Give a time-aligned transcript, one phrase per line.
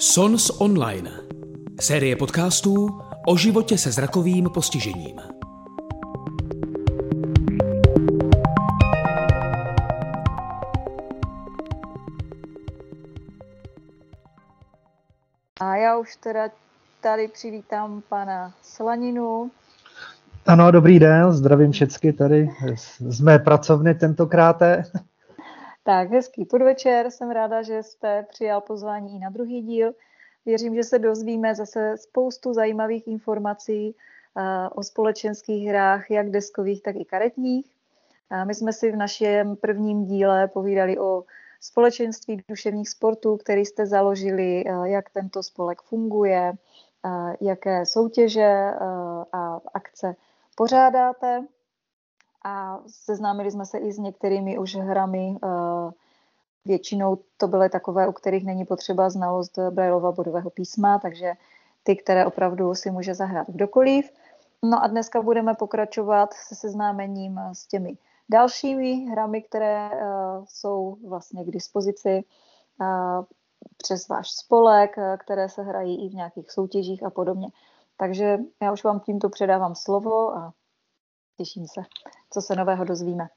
[0.00, 1.10] Sons Online.
[1.80, 5.20] Série podcastů o životě se zrakovým postižením.
[15.60, 16.48] A já už teda
[17.00, 19.50] tady přivítám pana Slaninu.
[20.46, 22.50] Ano, dobrý den, zdravím všechny tady
[22.98, 24.62] z mé pracovny tentokrát.
[25.88, 29.92] Tak, hezký podvečer, jsem ráda, že jste přijal pozvání i na druhý díl.
[30.46, 33.94] Věřím, že se dozvíme zase spoustu zajímavých informací
[34.36, 37.66] eh, o společenských hrách, jak deskových, tak i karetních.
[38.44, 41.24] My jsme si v našem prvním díle povídali o
[41.60, 48.70] společenství duševních sportů, který jste založili, eh, jak tento spolek funguje, eh, jaké soutěže
[49.32, 50.16] a akce
[50.56, 51.44] pořádáte
[52.44, 55.36] a seznámili jsme se i s některými už hrami.
[55.44, 55.90] Eh,
[56.64, 61.32] většinou to byly takové, u kterých není potřeba znalost Braillova bodového písma, takže
[61.82, 64.10] ty, které opravdu si může zahrát kdokoliv.
[64.62, 67.98] No a dneska budeme pokračovat se seznámením s těmi
[68.30, 72.24] dalšími hrami, které uh, jsou vlastně k dispozici
[73.76, 77.48] přes váš spolek, které se hrají i v nějakých soutěžích a podobně.
[77.96, 80.52] Takže já už vám tímto předávám slovo a
[81.36, 81.80] těším se,
[82.30, 83.28] co se nového dozvíme.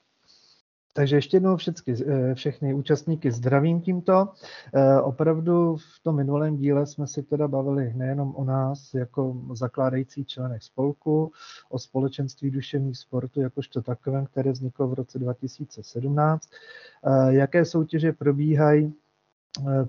[0.93, 4.29] Takže ještě jednou všechny, eh, všechny účastníky zdravím tímto.
[4.73, 10.25] Eh, opravdu v tom minulém díle jsme si teda bavili nejenom o nás jako zakládající
[10.25, 11.31] členech spolku,
[11.69, 18.93] o společenství duševních sportu jakožto takovém, které vzniklo v roce 2017, eh, jaké soutěže probíhají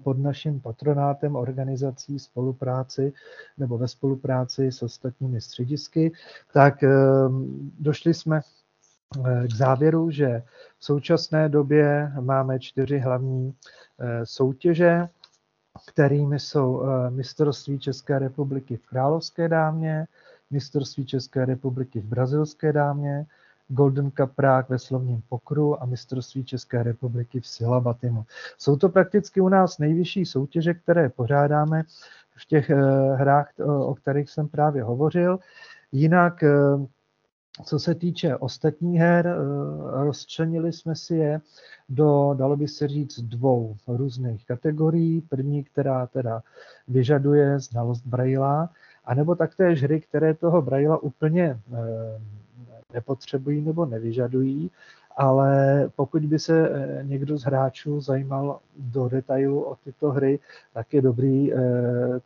[0.03, 3.13] pod naším patronátem organizací spolupráci
[3.59, 6.13] nebo ve spolupráci s ostatními středisky,
[6.53, 6.85] tak
[7.79, 8.41] došli jsme
[9.47, 10.43] k závěru, že
[10.79, 13.55] v současné době máme čtyři hlavní
[14.01, 15.09] eh, soutěže,
[15.87, 20.07] kterými jsou eh, mistrovství České republiky v Královské dámě,
[20.51, 23.27] mistrovství České republiky v Brazilské dámě,
[23.69, 28.25] Golden Cup Prague ve slovním pokru a mistrovství České republiky v Silabatimu.
[28.59, 31.83] Jsou to prakticky u nás nejvyšší soutěže, které pořádáme
[32.37, 32.71] v těch
[33.15, 33.51] hrách,
[33.87, 35.39] o kterých jsem právě hovořil.
[35.93, 36.45] Jinak
[37.63, 41.41] co se týče ostatních her, eh, rozčlenili jsme si je
[41.89, 45.21] do, dalo by se říct, dvou různých kategorií.
[45.21, 46.43] První, která teda
[46.89, 48.71] vyžaduje znalost Braila,
[49.05, 52.21] anebo taktéž hry, které toho Braila úplně eh,
[52.95, 54.71] nepotřebují nebo nevyžadují,
[55.17, 60.39] ale pokud by se eh, někdo z hráčů zajímal do detailu o tyto hry,
[60.75, 61.59] tak je dobrý eh,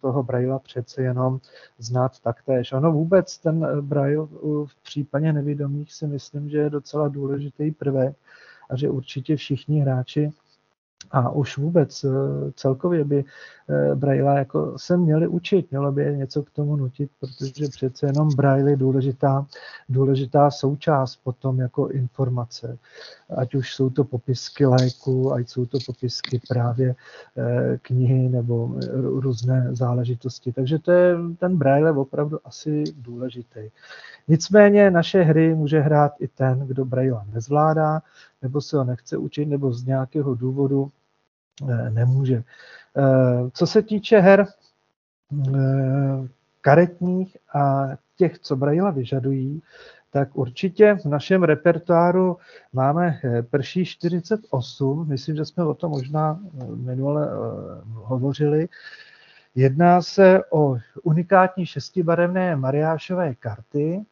[0.00, 1.41] toho Braila přece jenom
[1.78, 2.72] znát taktéž.
[2.72, 4.26] Ono vůbec ten eh, Braille
[4.66, 8.16] v případě nevědomých si myslím, že je docela důležitý prvek
[8.70, 10.32] a že určitě všichni hráči
[11.11, 12.09] a už vůbec eh,
[12.55, 13.25] celkově by
[13.69, 18.06] eh, Braille jako se měli učit, mělo by je něco k tomu nutit, protože přece
[18.06, 19.47] jenom Braille je důležitá,
[19.89, 22.78] důležitá součást potom jako informace.
[23.37, 26.95] Ať už jsou to popisky léku, ať jsou to popisky právě
[27.37, 30.53] eh, knihy nebo různé záležitosti.
[30.53, 33.61] Takže to je ten Braille opravdu asi důležitý.
[34.28, 38.03] Nicméně naše hry může hrát i ten, kdo Braille nezvládá,
[38.43, 40.91] nebo se ho nechce učit, nebo z nějakého důvodu
[41.91, 42.37] nemůže.
[42.37, 46.28] Eh, co se týče her eh,
[46.61, 47.87] karetních a
[48.17, 49.62] těch, co Braille vyžadují,
[50.11, 52.37] tak určitě v našem repertoáru
[52.72, 56.41] máme prší 48, myslím, že jsme o tom možná
[56.75, 57.28] minule
[57.93, 58.69] hovořili.
[59.55, 64.05] Jedná se o unikátní šestibarevné mariášové karty,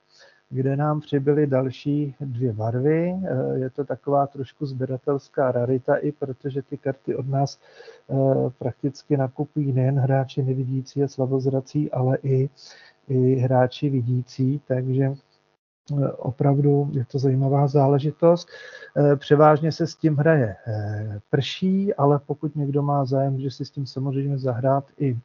[0.55, 3.15] kde nám přibyly další dvě barvy.
[3.25, 7.59] Eh, je to taková trošku sběratelská rarita, i protože ty karty od nás
[8.11, 8.15] eh,
[8.59, 12.51] prakticky nakupují nejen hráči nevidící a slavozrací, ale i,
[13.09, 18.49] i hráči vidící, takže eh, opravdu je to zajímavá záležitost.
[19.17, 20.57] Převážně se s tím hraje
[21.31, 25.19] prší, ale pokud někdo má zájem, může si s tím samozřejmě zahrát i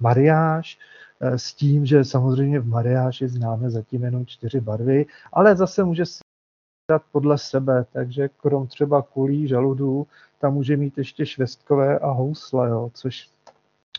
[0.00, 0.78] mariáž.
[1.22, 6.06] Eh, s tím, že samozřejmě v mariáži známe zatím jenom čtyři barvy, ale zase může
[6.06, 6.20] si
[6.90, 10.06] dát podle sebe, takže krom třeba kulí, žaludů,
[10.40, 13.30] tam může mít ještě švestkové a housle, jo, což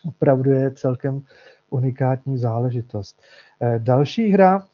[0.08, 1.22] opravdu je celkem
[1.70, 3.22] unikátní záležitost.
[3.62, 4.68] Eh, další hra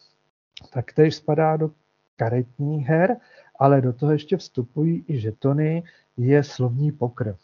[0.73, 1.71] taktéž spadá do
[2.15, 3.17] karetních her,
[3.59, 5.83] ale do toho ještě vstupují i žetony,
[6.17, 7.35] je slovní pokr.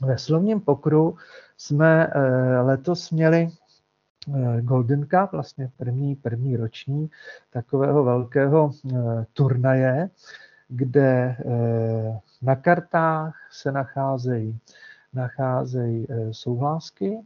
[0.00, 1.16] Ve slovním pokru
[1.56, 3.48] jsme eh, letos měli
[4.60, 7.10] Golden Cup, vlastně první, první roční
[7.50, 8.96] takového velkého eh,
[9.32, 10.10] turnaje,
[10.68, 14.58] kde eh, na kartách se nacházejí
[15.12, 17.18] nacházejí souhlásky,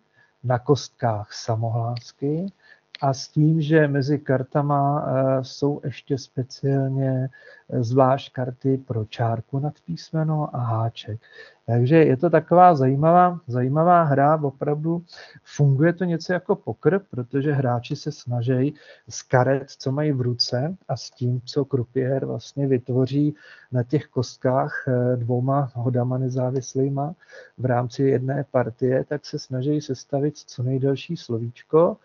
[0.45, 2.53] na kostkách samohlásky
[3.01, 7.31] a s tím, že mezi kartama eh, jsou ještě speciálně
[7.71, 11.21] eh, zvlášť karty pro čárku nad písmeno a háček.
[11.67, 15.05] Takže je to taková zajímavá, zajímavá hra, opravdu
[15.45, 18.75] funguje to něco jako pokr, protože hráči se snaží
[19.09, 23.35] z karet, co mají v ruce a s tím, co krupiér vlastně vytvoří
[23.73, 27.15] na těch kostkách eh, dvouma hodama nezávislýma
[27.59, 31.97] v rámci jedné partie, tak se snaží sestavit co nejdelší slovíčko,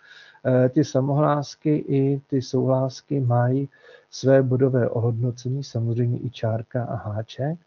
[0.70, 3.70] ty samohlásky i ty souhlásky mají
[4.12, 7.60] své bodové ohodnocení, samozřejmě i čárka a háček.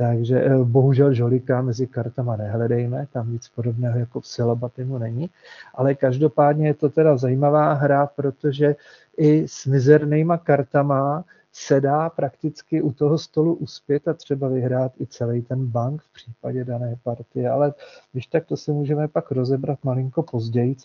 [0.00, 5.30] Takže eh, bohužel žolika mezi kartama nehledejme, tam nic podobného jako v Silabatimu není.
[5.74, 8.76] Ale každopádně je to teda zajímavá hra, protože
[9.16, 15.06] i s mizernýma kartama se dá prakticky u toho stolu uspět a třeba vyhrát i
[15.06, 17.74] celý ten bank v případě dané partie, ale
[18.12, 20.76] když tak to si můžeme pak rozebrat malinko později,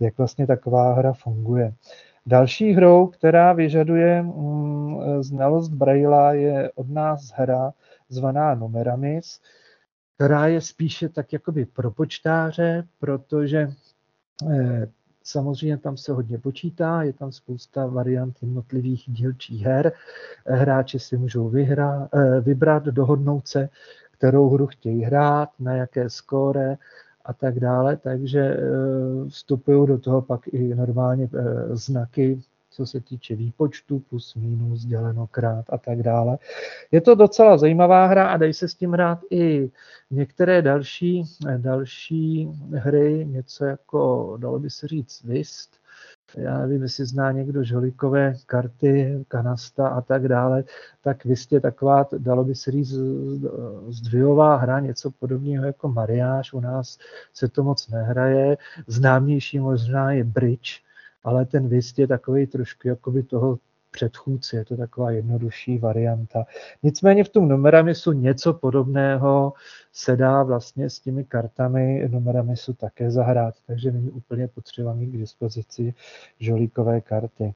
[0.00, 1.74] jak vlastně taková hra funguje.
[2.26, 7.72] Další hrou, která vyžaduje mm, znalost Braila, je od nás hra
[8.08, 9.40] zvaná Numeramis,
[10.14, 13.68] která je spíše tak jakoby pro počtáře, protože
[14.50, 14.88] eh,
[15.24, 19.92] Samozřejmě tam se hodně počítá, je tam spousta variant jednotlivých dílčích her.
[20.46, 23.68] Hráči si můžou vyhra, eh, vybrat, dohodnout se,
[24.10, 26.76] kterou hru chtějí hrát, na jaké skóre
[27.24, 27.96] a tak dále.
[27.96, 28.58] Takže eh,
[29.28, 32.42] vstupují do toho pak i normálně eh, znaky
[32.74, 36.38] co se týče výpočtu, plus, minus, děleno krát a tak dále.
[36.90, 39.70] Je to docela zajímavá hra a dají se s tím hrát i
[40.10, 41.24] některé další,
[41.56, 45.70] další hry, něco jako, dalo by se říct, Vist,
[46.36, 50.64] já nevím, jestli zná někdo žolíkové karty, kanasta a tak dále,
[51.02, 52.94] tak vy jste taková, dalo by se říct,
[53.88, 56.98] zdvojová hra, něco podobného jako mariáš, u nás
[57.34, 58.56] se to moc nehraje,
[58.86, 60.84] známější možná je bridge,
[61.24, 63.58] ale ten Vist je takový trošku jakoby toho
[63.94, 66.44] předchůdce, je to taková jednodušší varianta.
[66.82, 69.52] Nicméně v tom numeramisu něco podobného
[69.92, 75.18] se dá vlastně s těmi kartami numeramisu také zahrát, takže není úplně potřeba mít k
[75.18, 75.94] dispozici
[76.38, 77.54] žolíkové karty.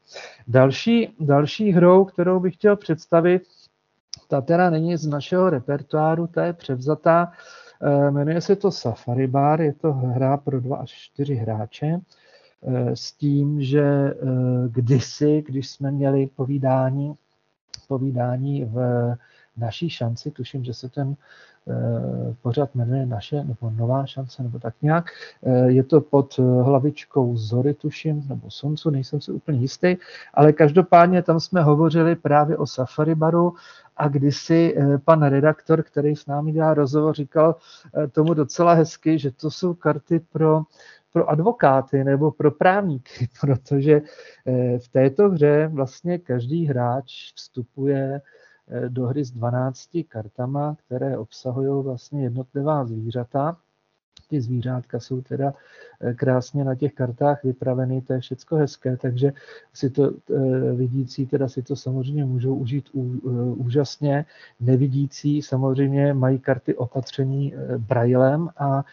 [0.48, 3.42] Další, další hrou, kterou bych chtěl představit,
[4.28, 7.32] ta teda není z našeho repertoáru, ta je převzatá,
[7.82, 12.00] eh, jmenuje se to Safari Bar, je to hra pro dva až čtyři hráče.
[12.62, 14.14] Eh, s tím, že eh,
[14.68, 17.14] kdysi, když jsme měli povídání,
[17.88, 19.14] povídání v
[19.56, 21.14] naší šanci, tuším, že se ten
[21.68, 25.06] eh, pořád jmenuje naše, nebo nová šance, nebo tak nějak.
[25.66, 29.96] Je to pod hlavičkou Zory, tuším, nebo Sluncu, nejsem si úplně jistý,
[30.34, 33.54] ale každopádně tam jsme hovořili právě o Safari baru
[33.96, 37.56] a kdysi pan redaktor, který s námi dělá rozhovor, říkal
[38.12, 40.62] tomu docela hezky, že to jsou karty pro
[41.12, 44.00] pro advokáty nebo pro právníky, protože
[44.46, 48.20] eh, v této hře vlastně každý hráč vstupuje
[48.68, 53.56] eh, do hry s 12 kartama, které obsahují vlastně jednotlivá zvířata
[54.28, 55.54] ty zvířátka jsou teda
[56.00, 59.32] eh, krásně na těch kartách vypraveny, to je všecko hezké, takže
[59.74, 62.98] si to eh, vidící teda si to samozřejmě můžou užít eh,
[63.56, 64.24] úžasně.
[64.60, 68.84] Nevidící samozřejmě mají karty opatření brailem a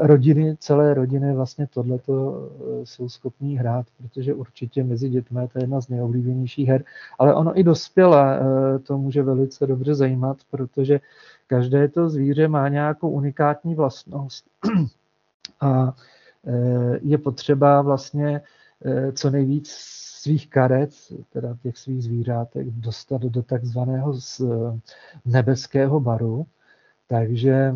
[0.00, 2.48] rodiny, celé rodiny vlastně tohleto
[2.84, 6.84] jsou schopní hrát, protože určitě mezi dětmi to je jedna z nejoblíbenějších her,
[7.18, 8.40] ale ono i dospělé
[8.82, 11.00] to může velice dobře zajímat, protože
[11.46, 14.46] Každé to zvíře má nějakou unikátní vlastnost
[15.60, 15.94] a
[16.46, 18.40] e, je potřeba vlastně
[18.84, 19.68] e, co nejvíc
[20.24, 20.90] svých karet,
[21.32, 24.18] teda těch svých zvířátek, dostat do takzvaného
[25.24, 26.46] nebeského baru.
[27.08, 27.74] Takže e,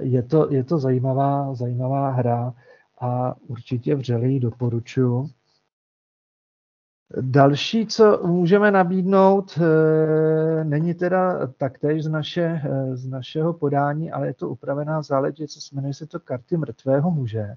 [0.00, 2.54] je to, je to zajímavá, zajímavá hra
[2.98, 5.30] a určitě vřelej doporučuji.
[7.20, 14.26] Další, co můžeme nabídnout, eh, není teda taktéž z, naše, eh, z našeho podání, ale
[14.26, 17.54] je to upravená záležitost, jmenuje se to karty mrtvého muže.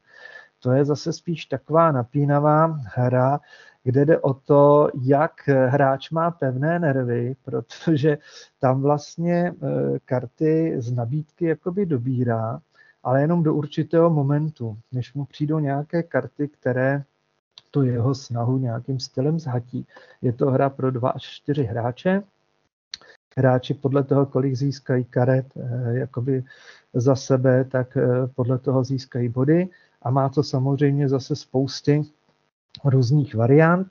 [0.60, 3.40] To je zase spíš taková napínavá hra,
[3.84, 8.18] kde jde o to, jak hráč má pevné nervy, protože
[8.60, 12.60] tam vlastně eh, karty z nabídky jakoby dobírá,
[13.04, 17.04] ale jenom do určitého momentu, než mu přijdou nějaké karty, které
[17.78, 19.88] tu jeho snahu nějakým stylem zhatí.
[20.22, 22.24] Je to hra pro dva až čtyři hráče.
[23.38, 26.44] Hráči podle toho, kolik získají karet eh, jakoby
[26.94, 29.70] za sebe, tak eh, podle toho získají body.
[30.02, 32.02] A má to samozřejmě zase spousty
[32.86, 33.88] různých variant.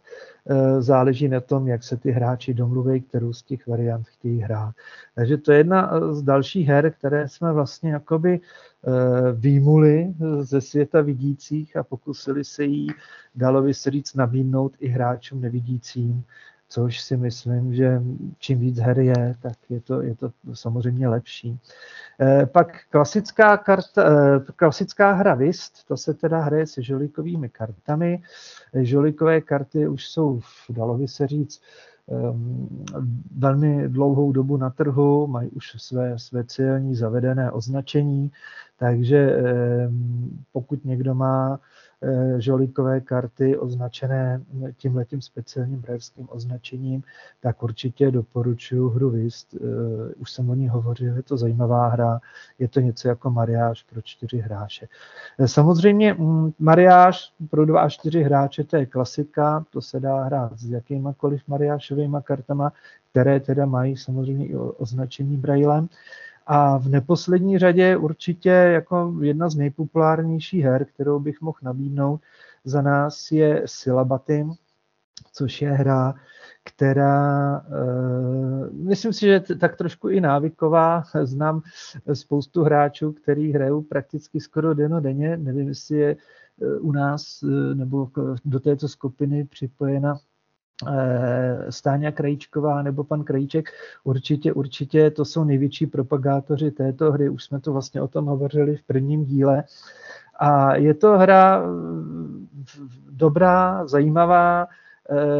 [0.48, 4.74] Eh, záleží na tom, jak se ty hráči domluví, kterou z těch variant chtějí hrát.
[5.14, 10.60] Takže to je jedna eh, z dalších her, které jsme vlastně jakoby eh, výmuli ze
[10.60, 12.88] světa vidících a pokusili se jí,
[13.34, 16.24] dalo by se říct, nabídnout i hráčům nevidícím,
[16.68, 18.02] což si myslím, že
[18.38, 21.58] čím víc her je, tak je to, je to samozřejmě lepší.
[22.20, 28.22] Eh, pak klasická, karta, eh, klasická hra Vist, to se teda hraje se žolikovými kartami.
[28.74, 31.62] Žolikové karty už jsou, dalo by se říct,
[32.08, 32.84] ehm,
[33.36, 38.30] velmi dlouhou dobu na trhu, mají už své speciální zavedené označení,
[38.78, 41.60] takže ehm, pokud někdo má Eh,
[42.38, 44.42] žolíkové karty označené
[44.76, 47.02] tímhletím speciálním brajevským označením,
[47.40, 49.54] tak určitě doporučuji hru Vist.
[49.54, 52.20] Eh, už jsem o ní hovořil, je to zajímavá hra,
[52.58, 54.88] je to něco jako mariáž pro čtyři hráče.
[55.38, 60.22] Eh, samozřejmě mm, mariáž pro dva a čtyři hráče, to je klasika, to se dá
[60.22, 62.72] hrát s jakýmakoliv mariášovými kartama,
[63.10, 65.88] které teda mají samozřejmě i označení Braillem.
[66.46, 72.20] A v neposlední řadě určitě jako jedna z nejpopulárnějších her, kterou bych mohl nabídnout
[72.66, 74.52] za nás je Syllabatim,
[75.32, 76.14] což je hra,
[76.64, 81.02] která, uh, myslím si, že tak trošku i návyková.
[81.22, 81.62] Znám
[82.12, 85.36] spoustu hráčů, který hrajou prakticky skoro denně.
[85.36, 86.16] Nevím, jestli je
[86.62, 88.10] eh, u nás eh, nebo
[88.44, 90.35] do této skupiny připojena Eh,
[91.70, 93.70] Stáňa Krajíčková nebo pan Krajíček,
[94.04, 97.28] určitě, určitě to jsou největší propagátoři této hry.
[97.28, 99.64] Už jsme to vlastně o tom hovořili v prvním díle.
[100.38, 101.62] A je to hra
[103.10, 104.85] dobrá, zajímavá, Eh,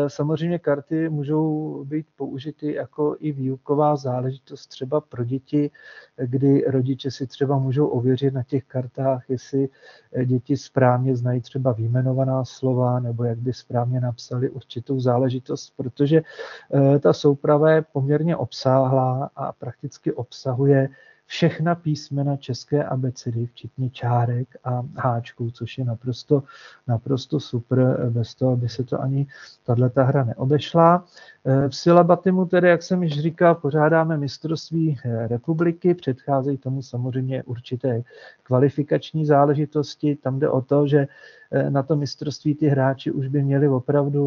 [0.07, 5.71] samozřejmě karty můžou být použity jako i výuková záležitost třeba pro děti,
[6.17, 9.69] kdy rodiče si třeba můžou ověřit na těch kartách, jestli
[10.13, 16.23] eh, děti správně znají třeba výjmenovaná slova nebo jak by správně napsali určitou záležitost, protože
[16.75, 20.89] eh, ta souprava je poměrně obsáhlá a prakticky obsahuje
[21.27, 26.43] všechna písmena české abecedy, včetně čárek a háčků, což je naprosto,
[26.87, 29.27] naprosto super, bez toho, aby se to ani
[29.65, 31.05] tato hra neobešla.
[31.69, 38.03] V Silabatimu tedy, jak jsem již říkal, pořádáme mistrovství republiky, předcházejí tomu samozřejmě určité
[38.43, 40.17] kvalifikační záležitosti.
[40.17, 41.07] Tam jde o to, že
[41.51, 44.23] Eh, na to mistrovství ty hráči už by měli opravdu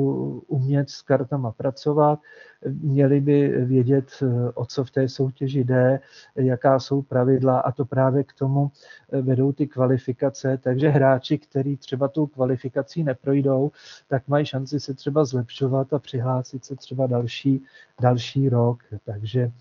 [0.48, 2.20] umět s kartama pracovat,
[2.66, 6.00] měli by vědět, eh, o co v té soutěži jde,
[6.36, 8.72] jaká jsou pravidla a to právě k tomu
[9.12, 10.58] eh, vedou ty kvalifikace.
[10.58, 13.72] Takže hráči, kteří třeba tou kvalifikací neprojdou,
[14.08, 17.64] tak mají šanci se třeba zlepšovat a přihlásit se třeba další,
[18.02, 18.84] další rok.
[19.06, 19.52] Takže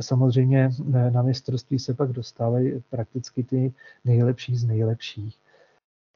[0.00, 0.70] samozřejmě
[1.10, 3.72] na mistrovství se pak dostávají prakticky ty
[4.04, 5.38] nejlepší z nejlepších.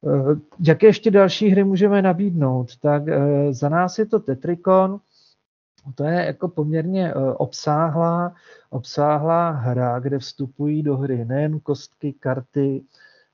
[0.07, 2.77] Eh, jaké ještě další hry můžeme nabídnout?
[2.77, 4.99] Tak eh, za nás je to Tetrikon,
[5.95, 8.35] to je jako poměrně eh, obsáhlá,
[8.69, 12.83] obsáhlá hra, kde vstupují do hry nejen kostky, karty,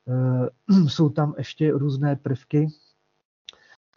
[0.88, 2.68] jsou tam ještě různé prvky,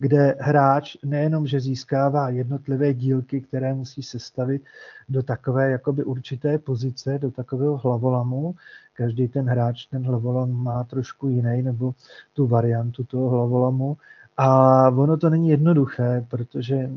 [0.02, 4.62] kde hráč nejenom, že získává jednotlivé dílky, které musí sestavit
[5.08, 8.54] do takové jakoby určité pozice, do takového hlavolamu.
[8.94, 11.94] Každý ten hráč ten hlavolam má trošku jiný, nebo
[12.32, 13.96] tu variantu toho hlavolamu.
[14.36, 16.90] A ono to není jednoduché, protože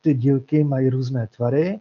[0.00, 1.80] ty dílky mají různé tvary,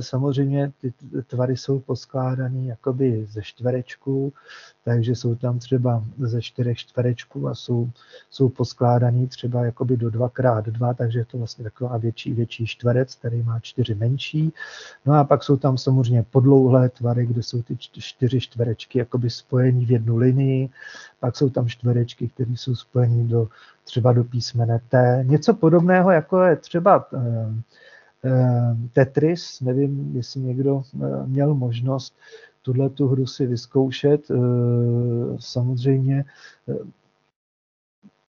[0.00, 0.92] samozřejmě ty
[1.26, 4.32] tvary jsou poskládané jakoby ze čtverečků,
[4.84, 7.90] takže jsou tam třeba ze čtyřech čtverečků a jsou,
[8.30, 13.42] jsou poskládaný třeba jakoby do 2x2, takže je to vlastně taková větší, větší čtverec, který
[13.42, 14.52] má čtyři menší.
[15.06, 19.86] No a pak jsou tam samozřejmě podlouhlé tvary, kde jsou ty čtyři čtverečky jakoby spojený
[19.86, 20.68] v jednu linii,
[21.20, 23.48] pak jsou tam čtverečky, které jsou spojené do,
[23.84, 25.24] třeba do písmene T.
[25.26, 27.52] Něco podobného, jako je třeba eh, Eh,
[28.92, 32.16] Tetris, nevím, jestli někdo eh, měl možnost
[32.62, 34.30] tuhle tu hru si vyzkoušet.
[34.30, 34.34] Eh,
[35.38, 36.24] samozřejmě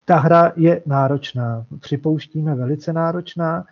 [0.06, 3.66] ta hra je náročná, připouštíme velice náročná,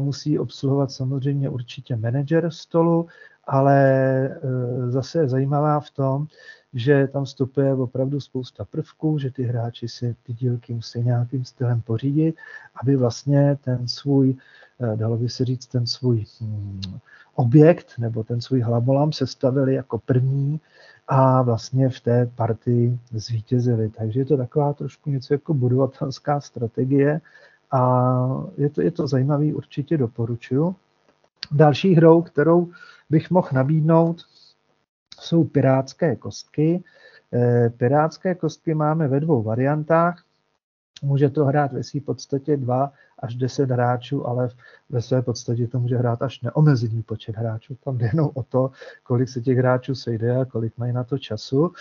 [0.00, 3.06] musí obsluhovat samozřejmě určitě manager stolu,
[3.44, 4.38] ale
[4.88, 6.26] zase je zajímavá v tom,
[6.76, 11.80] že tam vstupuje opravdu spousta prvků, že ty hráči si ty dílky musí nějakým stylem
[11.80, 12.36] pořídit,
[12.82, 14.42] aby vlastně ten svůj, eh,
[14.96, 16.80] dalo by se říct, ten svůj hm,
[17.34, 20.60] objekt nebo ten svůj hlavolam sestavili jako první
[21.08, 23.88] a vlastně v té partii zvítězili.
[23.88, 27.20] Takže je to taková trošku něco jako budovatelská strategie
[27.70, 28.02] a
[28.56, 30.76] je to, je to zajímavý, určitě doporučuju.
[31.52, 32.70] Další hrou, kterou
[33.10, 34.22] bych mohl nabídnout,
[35.20, 36.84] jsou pirátské kostky.
[37.32, 40.24] Eh, pirátské kostky máme ve dvou variantách.
[41.02, 44.48] Může to hrát ve své podstatě dva až deset hráčů, ale
[44.90, 47.76] ve své podstatě to může hrát až neomezený počet hráčů.
[47.84, 48.70] Tam jde jenom o to,
[49.02, 51.72] kolik se těch hráčů sejde a kolik mají na to času,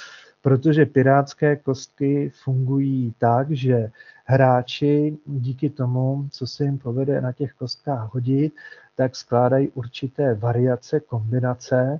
[0.41, 3.91] protože pirátské kostky fungují tak, že
[4.25, 8.53] hráči díky tomu, co se jim povede na těch kostkách hodit,
[8.95, 11.99] tak skládají určité variace, kombinace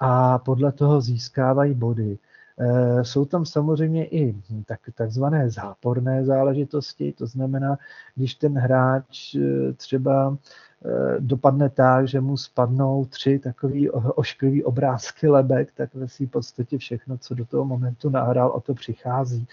[0.00, 2.18] a podle toho získávají body.
[2.60, 4.36] Eh, jsou tam samozřejmě i
[4.66, 7.78] tak, takzvané záporné záležitosti, to znamená,
[8.14, 10.36] když ten hráč eh, třeba
[10.84, 16.78] eh, dopadne tak, že mu spadnou tři takový ošklivý obrázky lebek, tak ve svým podstatě
[16.78, 19.46] všechno, co do toho momentu nahrál, o to přichází.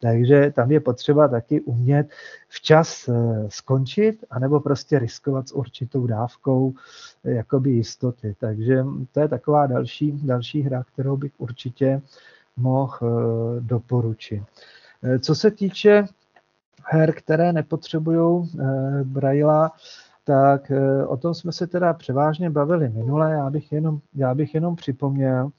[0.00, 2.08] Takže tam je potřeba taky umět
[2.48, 3.10] včas
[3.48, 6.74] skončit, anebo prostě riskovat s určitou dávkou
[7.24, 8.36] jakoby jistoty.
[8.40, 12.02] Takže to je taková další, další hra, kterou bych určitě
[12.56, 14.42] mohl eh, doporučit.
[15.02, 16.04] Eh, co se týče
[16.84, 18.64] her, které nepotřebují eh,
[19.04, 19.72] Braila,
[20.24, 20.72] tak
[21.06, 23.32] o tom jsme se teda převážně bavili minule.
[23.32, 25.50] Já bych jenom, já bych jenom připomněl,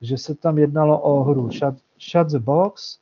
[0.00, 1.74] že se tam jednalo o hru Shut,
[2.10, 2.98] Shut the Box,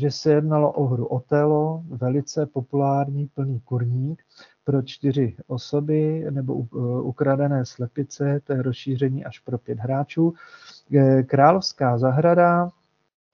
[0.00, 4.22] že se jednalo o hru Otelo, velice populární plný kurník
[4.64, 6.54] pro čtyři osoby nebo
[7.02, 10.34] ukradené slepice, to je rozšíření až pro pět hráčů.
[11.26, 12.70] Královská zahrada,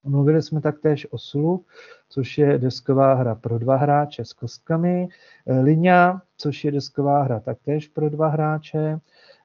[0.07, 1.65] Mluvili jsme taktéž o Sulu,
[2.09, 5.09] což je desková hra pro dva hráče s kostkami,
[5.63, 8.99] Linia, což je desková hra taktéž pro dva hráče.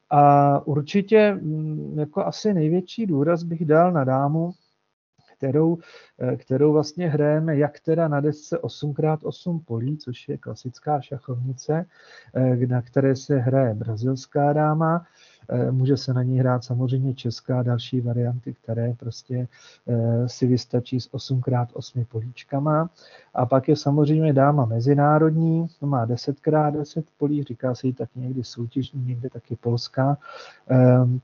[0.09, 4.51] A určitě mm, jako asi největší důraz bych dal na dámu,
[5.41, 5.77] kterou,
[6.19, 11.85] eh, kterou vlastně hrajeme jak teda na desce 8x8 polí, což je klasická šachovnice,
[12.35, 15.05] eh, na které se hraje brazilská dáma,
[15.49, 19.47] Eh, může se na ní hrát samozřejmě česká další varianty, které prostě
[20.27, 22.89] si vystačí s 8x8 políčkama.
[23.33, 28.43] A pak je samozřejmě dáma mezinárodní, to má 10x10 polí, říká se jí tak někdy
[28.43, 30.17] soutěžní, někde taky polská.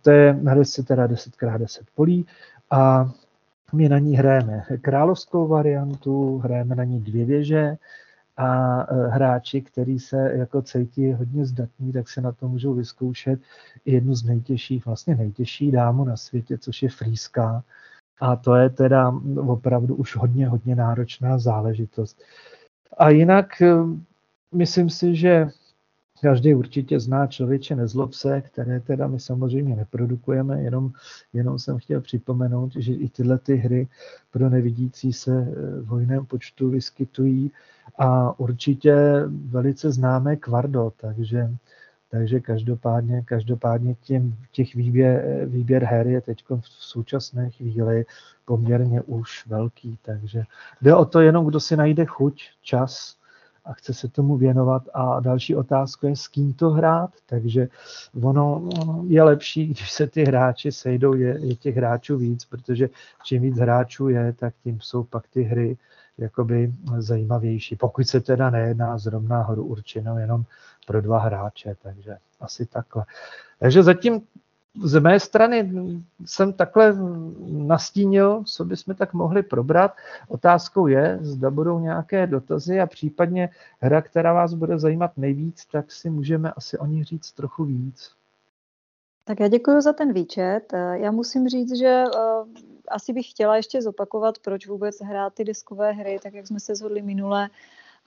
[0.02, 2.26] To je na desce teda 10x10 polí
[2.72, 3.12] a
[3.74, 7.78] my na ní hrajeme královskou variantu, hrajeme na ní dvě věže,
[8.38, 13.40] a e, hráči, kteří se jako cítí hodně zdatní, tak se na to můžou vyzkoušet
[13.86, 17.64] jednu z nejtěžších, vlastně nejtěžší dámu na světě, což je frýská.
[18.20, 19.14] A to je teda
[19.48, 22.22] opravdu už hodně, hodně náročná záležitost.
[22.98, 23.74] A jinak e,
[24.52, 25.50] myslím si, že
[26.22, 30.92] Každý určitě zná člověče nezlob se, které teda my samozřejmě neprodukujeme, jenom,
[31.34, 33.88] jenom jsem chtěl připomenout, že i tyhle ty hry
[34.32, 35.48] pro nevidící se
[35.82, 37.52] v hojném počtu vyskytují
[37.98, 38.96] a určitě
[39.28, 41.50] velice známé kvardo, takže,
[42.10, 48.06] takže každopádně, každopádně tím, těch výběr, výběr her je teď v současné chvíli
[48.46, 50.44] poměrně už velký, takže
[50.82, 53.17] jde o to jenom, kdo si najde chuť, čas,
[53.68, 54.84] a chce se tomu věnovat.
[54.94, 57.10] A další otázka je, s kým to hrát.
[57.26, 57.68] Takže
[58.24, 58.70] ono
[59.08, 62.90] je lepší, když se ty hráči sejdou, je, je těch hráčů víc, protože
[63.24, 65.78] čím víc hráčů je, tak tím jsou pak ty hry
[66.18, 67.76] jakoby zajímavější.
[67.76, 70.44] Pokud se teda nejedná zrovna hru určenou jenom
[70.88, 73.06] pro dva hráče, takže asi takhle.
[73.60, 74.22] Takže zatím
[74.84, 75.72] z mé strany
[76.26, 76.96] jsem takhle
[77.48, 79.92] nastínil, co bychom tak mohli probrat.
[80.28, 85.92] Otázkou je, zda budou nějaké dotazy a případně hra, která vás bude zajímat nejvíc, tak
[85.92, 88.12] si můžeme asi o ní říct trochu víc.
[89.24, 90.74] Tak já děkuji za ten výčet.
[90.94, 92.48] Já musím říct, že uh,
[92.88, 96.76] asi bych chtěla ještě zopakovat, proč vůbec hrát ty diskové hry, tak jak jsme se
[96.76, 97.50] shodli minule.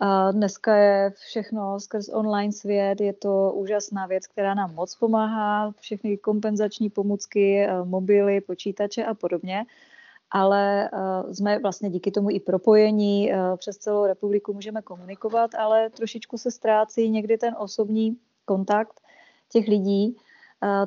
[0.03, 5.73] A dneska je všechno skrz online svět, je to úžasná věc, která nám moc pomáhá,
[5.81, 9.65] všechny kompenzační pomůcky, eh, mobily, počítače a podobně.
[10.33, 15.91] Ale uh, jsme vlastně díky tomu i propojení uh, přes celou republiku můžeme komunikovat, ale
[15.91, 19.01] trošičku se ztrácí někdy ten osobní kontakt
[19.53, 20.17] těch lidí.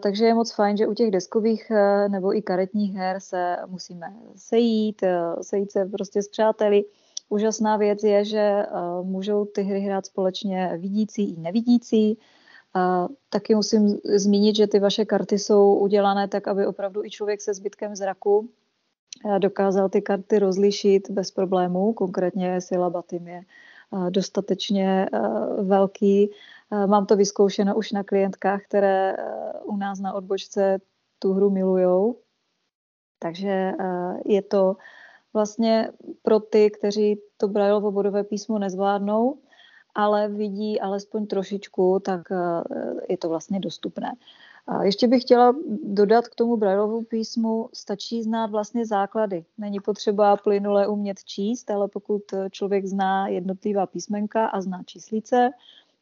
[0.04, 1.72] Takže je moc fajn, že u těch deskových
[2.08, 5.04] nebo i karetních her se musíme sejít,
[5.42, 6.84] sejít se prostě s přáteli,
[7.30, 12.18] Úžasná věc je, že uh, můžou ty hry hrát společně vidící i nevidící.
[12.76, 17.42] Uh, taky musím zmínit, že ty vaše karty jsou udělané tak, aby opravdu i člověk
[17.42, 18.50] se zbytkem zraku
[19.26, 21.94] uh, dokázal ty karty rozlišit bez problémů.
[21.94, 23.42] Konkrétně Silabatim je
[23.92, 25.10] uh, dostatečně
[25.62, 26.30] velký.
[26.86, 29.16] Mám to vyzkoušeno už na klientkách, které
[29.64, 30.80] u nás na odbočce
[31.20, 32.16] tu hru milujou.
[33.20, 33.72] Takže
[34.26, 34.76] je to
[35.34, 35.90] vlastně
[36.22, 39.38] pro ty, kteří to Braillovo bodové písmo nezvládnou
[39.96, 42.22] ale vidí alespoň trošičku, tak
[43.10, 44.16] je to vlastně dostupné.
[44.68, 49.46] A ještě bych chtěla dodat k tomu Braillovu písmu, stačí znát vlastně základy.
[49.58, 55.50] Není potřeba plynule umět číst, ale pokud člověk zná jednotlivá písmenka a zná číslice,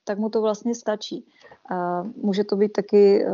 [0.04, 1.26] tak mu to vlastně stačí.
[1.72, 3.32] A může to být taky uh,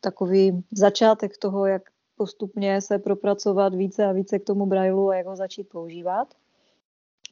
[0.00, 1.82] takový začátek toho, jak
[2.16, 6.34] postupně se propracovat více a více k tomu Braillu a jak ho začít používat.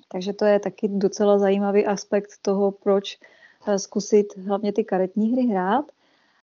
[0.09, 5.43] Takže to je taky docela zajímavý aspekt toho, proč uh, zkusit hlavně ty karetní hry
[5.43, 5.85] hrát.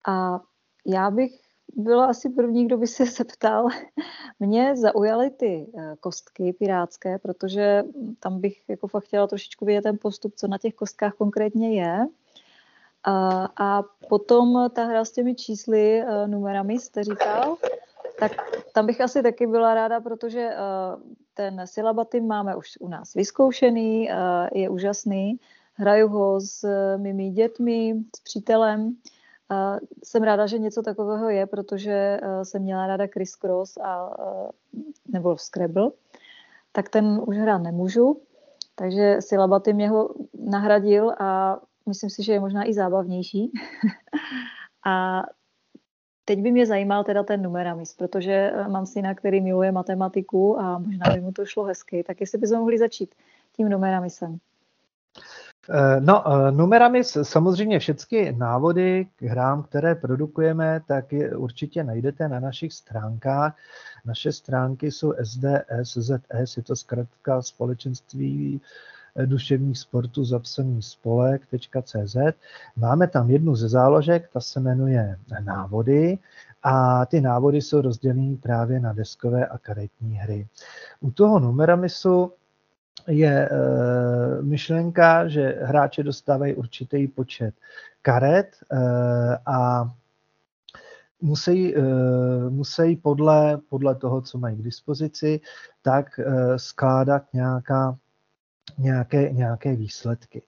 [0.07, 0.41] A
[0.85, 1.39] já bych
[1.75, 3.67] byla asi první, kdo by se zeptal.
[4.39, 7.83] Mě zaujaly ty eh, kostky pirátské, protože
[8.19, 12.07] tam bych jako fakt chtěla trošičku vidět ten postup, co na těch kostkách konkrétně je.
[13.03, 17.57] A, a potom ta hra s těmi čísly, eh, numerami jste říkal,
[18.19, 18.31] tak
[18.73, 20.57] tam bych asi taky byla ráda, protože eh,
[21.33, 24.09] ten sylabatim máme už u nás vyzkoušený,
[24.53, 25.39] je úžasný.
[25.73, 28.95] Hraju ho s mými dětmi, s přítelem
[30.03, 34.49] jsem ráda, že něco takového je, protože eh, jsem měla ráda Chris Cross a, eh,
[35.07, 35.91] nebo Scrabble,
[36.71, 38.21] tak ten už hrát nemůžu,
[38.75, 43.51] takže Silabaty mě ho nahradil a myslím si, že je možná i zábavnější.
[44.85, 45.23] a
[46.29, 50.77] teď by mě zajímal teda ten numeramis, protože eh, mám syna, který miluje matematiku a
[50.77, 53.15] možná by mu to šlo hezky, tak jestli bychom mohli začít
[53.55, 54.37] tím numeramisem.
[55.69, 62.27] Eh, no, eh, numerami samozřejmě všechny návody k hrám, které produkujeme, tak je určitě najdete
[62.27, 63.57] na našich stránkách.
[64.05, 68.61] Naše stránky jsou SDS, ZS, je to zkrátka společenství
[69.25, 72.17] duševních sportů zapsaný spolek.cz.
[72.75, 76.17] Máme tam jednu ze záložek, ta se jmenuje návody
[76.63, 80.47] a ty návody jsou rozdělené právě na deskové a karetní hry.
[81.01, 82.31] U toho numeramisu
[83.07, 87.55] je uh, myšlenka, že hráči dostávají určitý počet
[88.01, 88.79] karet uh,
[89.45, 89.89] a
[91.21, 91.83] musí, uh,
[92.49, 95.41] musí podle, podle toho, co mají k dispozici,
[95.81, 97.97] tak uh, skládat nějaká
[98.77, 100.41] nějaké, nějaké výsledky.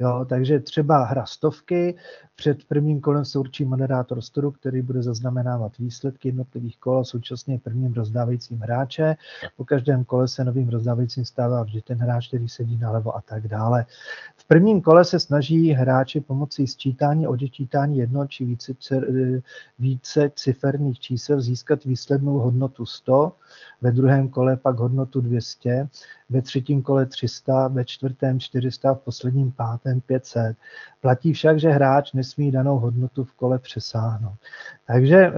[0.00, 1.96] Jo, takže třeba hra stovky,
[2.38, 7.58] před prvním kolem se určí moderátor storu, který bude zaznamenávat výsledky jednotlivých kol a současně
[7.58, 9.16] prvním rozdávajícím hráče.
[9.56, 13.48] Po každém kole se novým rozdávajícím stává vždy ten hráč, který sedí nalevo a tak
[13.48, 13.86] dále.
[14.36, 18.72] V prvním kole se snaží hráči pomocí sčítání, odečítání jedno či více,
[19.78, 23.32] více ciferných čísel získat výslednou hodnotu 100,
[23.80, 25.88] ve druhém kole pak hodnotu 200,
[26.30, 30.56] ve třetím kole 300, ve čtvrtém 400, v posledním pátém 500.
[31.00, 34.38] Platí však, že hráč nesmí danou hodnotu v kole přesáhnout.
[34.86, 35.32] Takže eh,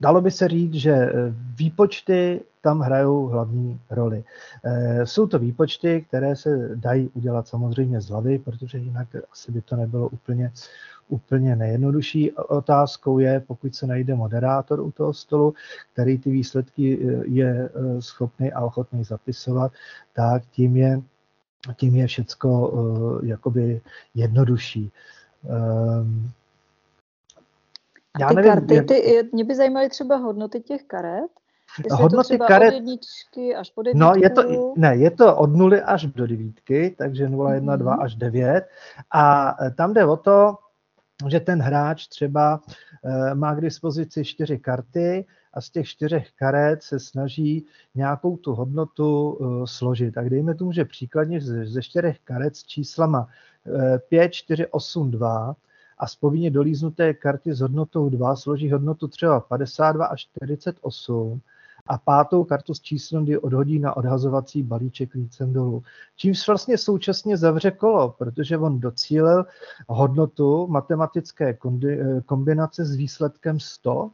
[0.00, 1.12] dalo by se říct, že eh,
[1.56, 4.24] výpočty tam hrajou hlavní roli.
[4.64, 9.60] Eh, jsou to výpočty, které se dají udělat samozřejmě z hlavy, protože jinak asi by
[9.60, 10.52] to nebylo úplně,
[11.08, 12.32] úplně nejjednodušší.
[12.32, 15.54] Otázkou je, pokud se najde moderátor u toho stolu,
[15.92, 19.72] který ty výsledky je schopný a ochotný zapisovat,
[20.14, 21.02] tak tím je
[21.76, 23.80] tím je všecko uh, jakoby
[24.14, 24.92] jednodušší.
[25.42, 26.30] Um,
[28.20, 28.86] já ty nevím, karty, jak...
[28.86, 31.30] ty, mě by zajímaly třeba hodnoty těch karet.
[31.84, 34.00] Jestli hodnoty je to třeba karet, od jedničky až po devítku?
[34.00, 37.78] No, je to, ne, je to od nuly až do devítky, takže 0, 1, mm-hmm.
[37.78, 38.68] 2 až 9.
[39.10, 40.54] A e, tam jde o to,
[41.28, 42.60] že ten hráč třeba
[43.02, 45.24] uh, má k dispozici čtyři karty
[45.56, 50.14] a z těch čtyřech karet se snaží nějakou tu hodnotu uh, složit.
[50.14, 53.28] Tak dejme tomu, že příkladně ze, čtyřech karet s číslama
[53.64, 55.56] uh, 5, 4, 8, 2
[55.98, 61.40] a z povinně dolíznuté karty s hodnotou 2 složí hodnotu třeba 52 až 48
[61.86, 65.82] a pátou kartu s číslem, kdy odhodí na odhazovací balíček lícem dolů.
[66.16, 69.44] Čímž vlastně současně zavře kolo, protože on docílil
[69.88, 74.10] hodnotu matematické eh, kombinace s výsledkem 100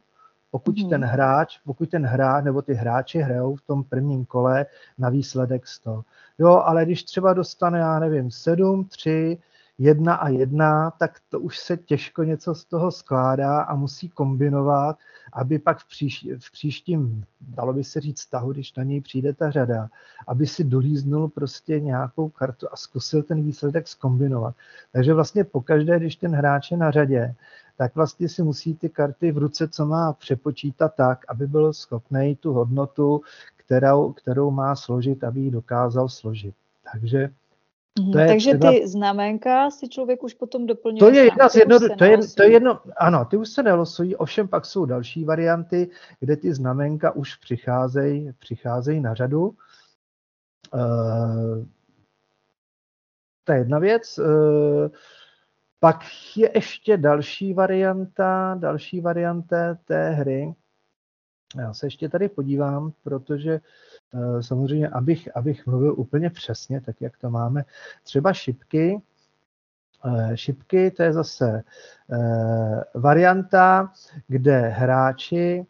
[0.53, 0.89] pokud hmm.
[0.89, 4.65] ten hráč, pokud ten hráč nebo ty hráči hrajou v tom prvním kole
[4.97, 6.03] na výsledek 100.
[6.39, 9.37] Jo, ale když třeba dostane, já nevím, 7, 3,
[9.77, 14.97] 1 a 1, tak to už se těžko něco z toho skládá a musí kombinovat,
[15.33, 19.33] aby pak v, příš, v příštím, dalo by se říct, tahu, když na něj přijde
[19.33, 19.89] ta řada,
[20.27, 24.55] aby si dolíznul prostě nějakou kartu a zkusil ten výsledek skombinovat.
[24.91, 27.35] Takže vlastně pokaždé, když ten hráč je na řadě,
[27.77, 32.35] tak vlastně si musí ty karty v ruce, co má přepočítat tak, aby byl schopný
[32.35, 33.21] tu hodnotu,
[33.55, 36.55] kterou, kterou má složit, aby ji dokázal složit.
[36.93, 37.29] Takže
[37.99, 38.71] mhm, to je Takže třeba...
[38.71, 40.99] ty znamenka si člověk už potom doplňuje.
[40.99, 44.15] To je jedna z jedno, to, je, to je jedno, ano, ty už se nelosují,
[44.15, 49.55] ovšem pak jsou další varianty, kde ty znamenka už přicházejí, přicházejí na řadu.
[50.73, 51.65] Uh,
[53.43, 54.19] To je jedna věc.
[55.83, 55.99] Pak
[56.35, 60.53] je ještě další varianta, další varianta té hry.
[61.57, 63.59] Já se ještě tady podívám, protože
[64.41, 67.63] samozřejmě, abych, abych mluvil úplně přesně, tak jak to máme,
[68.03, 69.01] třeba šipky,
[70.35, 71.63] šipky, to je zase
[72.93, 73.91] varianta,
[74.27, 75.65] kde hráči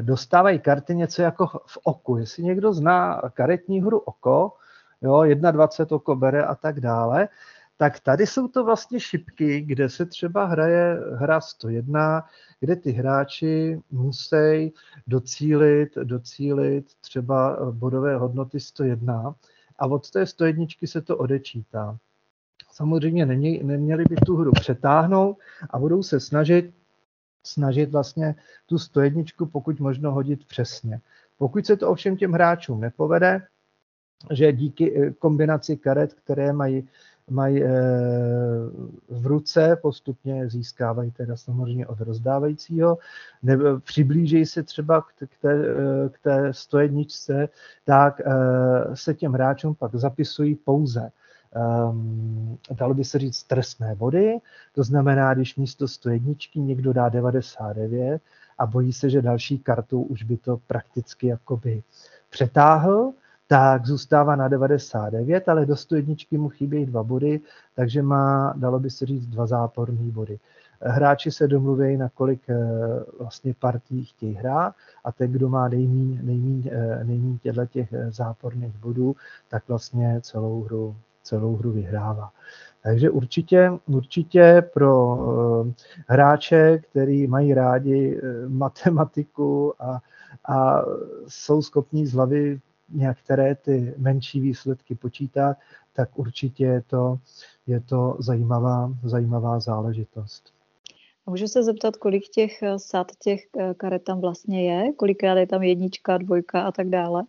[0.00, 2.16] dostávají karty něco jako v oku.
[2.16, 4.52] Jestli někdo zná karetní hru oko,
[5.00, 7.28] jo, 21 oko bere a tak dále,
[7.76, 12.24] tak tady jsou to vlastně šipky, kde se třeba hraje hra 101,
[12.60, 14.72] kde ty hráči musí
[15.06, 19.34] docílit, docílit třeba bodové hodnoty 101
[19.78, 21.98] a od té 101 se to odečítá.
[22.72, 23.26] Samozřejmě
[23.62, 25.38] neměli by tu hru přetáhnout
[25.70, 26.74] a budou se snažit
[27.46, 28.34] snažit vlastně
[28.66, 31.00] tu 101 pokud možno hodit přesně.
[31.38, 33.46] Pokud se to ovšem těm hráčům nepovede,
[34.30, 36.88] že díky eh, kombinaci karet, které mají,
[37.30, 37.68] mají eh,
[39.08, 42.98] v ruce, postupně získávají teda samozřejmě od rozdávajícího,
[43.42, 47.02] nebo přiblíží se třeba k té, eh, k té 101,
[47.84, 48.20] tak
[48.94, 51.10] se těm hráčům pak zapisují pouze
[51.56, 54.38] um, dalo by se říct, trestné body.
[54.74, 58.22] To znamená, když místo 101 někdo dá 99
[58.58, 61.82] a bojí se, že další kartu už by to prakticky jakoby
[62.30, 63.12] přetáhl,
[63.48, 67.40] tak zůstává na 99, ale do 101 mu chybějí dva body,
[67.74, 70.38] takže má, dalo by se říct, dva záporné body.
[70.80, 72.56] Hráči se domluví, na kolik eh,
[73.18, 79.16] vlastně partí chtějí hrát a ten, kdo má nejmín, eh, těchto těch eh, záporných bodů,
[79.48, 82.30] tak vlastně celou hru celou hru vyhrává.
[82.82, 85.18] Takže určitě, určitě pro
[86.06, 90.00] hráče, který mají rádi matematiku a,
[90.48, 90.82] a
[91.28, 95.56] jsou schopní z hlavy některé ty menší výsledky počítat,
[95.92, 97.18] tak určitě je to,
[97.66, 100.52] je to zajímavá, zajímavá záležitost.
[101.26, 103.40] Můžu se zeptat, kolik těch eh, sad těch
[103.76, 104.92] karet tam vlastně je?
[104.92, 107.22] Kolikrát je tam jednička, dvojka a tak dále?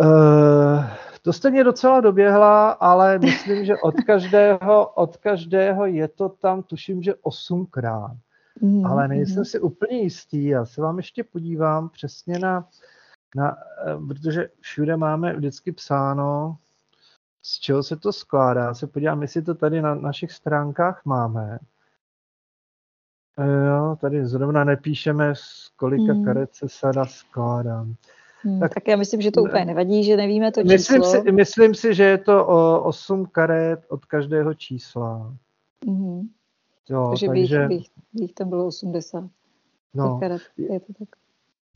[0.00, 0.84] Uh,
[1.22, 6.62] to jste mě docela doběhla, ale myslím, že od každého, od každého je to tam,
[6.62, 8.16] tuším, že osmkrát.
[8.60, 9.44] Mm, ale nejsem mm.
[9.44, 10.44] si úplně jistý.
[10.44, 12.68] Já se vám ještě podívám přesně na,
[13.34, 16.56] na, eh, protože všude máme vždycky psáno,
[17.42, 18.64] z čeho se to skládá.
[18.64, 21.58] Já se podívám, jestli to tady na našich stránkách máme.
[23.38, 26.24] Eh, jo, tady zrovna nepíšeme, z kolika mm.
[26.24, 27.86] karet se sada skládá.
[28.42, 31.22] Hmm, tak, tak já myslím, že to úplně nevadí, že nevíme to myslím číslo.
[31.22, 35.36] Si, myslím si, že je to o 8 karet od každého čísla.
[35.86, 36.28] Mm-hmm.
[36.88, 37.68] Jo, takže, takže...
[37.68, 39.24] Bych, bych, bych tam bylo 80
[39.94, 40.18] no.
[40.20, 40.42] karet.
[40.56, 41.08] Je to tak.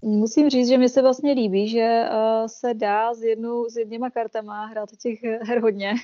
[0.03, 4.11] Musím říct, že mi se vlastně líbí, že uh, se dá s, jednou, s jedněma
[4.11, 5.95] kartama hrát těch her hodně,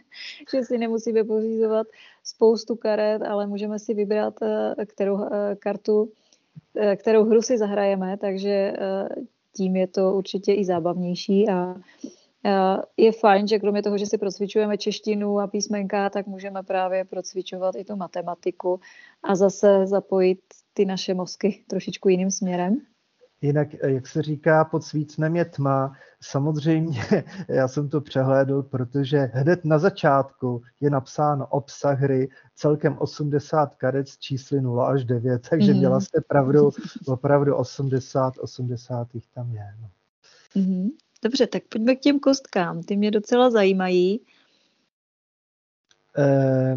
[0.52, 1.86] že si nemusíme pořizovat
[2.24, 4.48] spoustu karet, ale můžeme si vybrat, uh,
[4.84, 6.12] kterou uh, kartu,
[6.96, 8.72] kterou hru si zahrajeme, takže
[9.56, 11.76] tím je to určitě i zábavnější a
[12.96, 17.74] je fajn, že kromě toho, že si procvičujeme češtinu a písmenka, tak můžeme právě procvičovat
[17.76, 18.80] i tu matematiku
[19.22, 20.40] a zase zapojit
[20.74, 22.91] ty naše mozky trošičku jiným směrem.
[23.42, 25.92] Jinak, jak se říká, pod svícnem je tma.
[26.20, 27.00] Samozřejmě,
[27.48, 34.08] já jsem to přehlédl, protože hned na začátku je napsáno obsah hry celkem 80 karet
[34.08, 35.78] z čísly 0 až 9, takže mm.
[35.78, 36.70] měla jste pravdu,
[37.06, 39.74] opravdu 80, 80 jich tam je.
[39.80, 39.90] No.
[40.54, 40.88] Mm.
[41.22, 42.82] Dobře, tak pojďme k těm kostkám.
[42.82, 44.20] Ty mě docela zajímají.
[46.18, 46.76] Eh,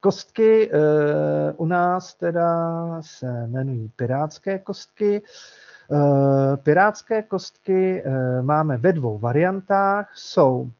[0.00, 5.22] kostky eh, u nás teda se jmenují pirátské kostky.
[5.24, 5.69] Eh,
[6.56, 10.12] pirátské kostky eh, máme ve dvou variantách.
[10.14, 10.70] Jsou,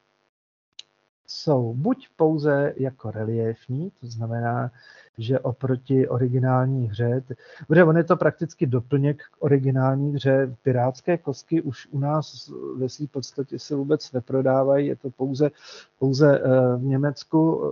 [1.27, 4.71] jsou buď pouze jako reliefní, to znamená,
[5.19, 7.23] že oproti originální hře,
[7.69, 12.89] protože on je to prakticky doplněk k originální hře, pirátské kostky už u nás ve
[12.89, 15.51] své podstatě se vůbec neprodávají, je to pouze,
[15.99, 17.63] pouze eh, v Německu,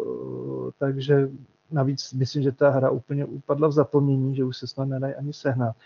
[0.79, 1.29] takže
[1.71, 5.33] navíc myslím, že ta hra úplně upadla v zapomnění, že už se snad nedají ani
[5.33, 5.77] sehnat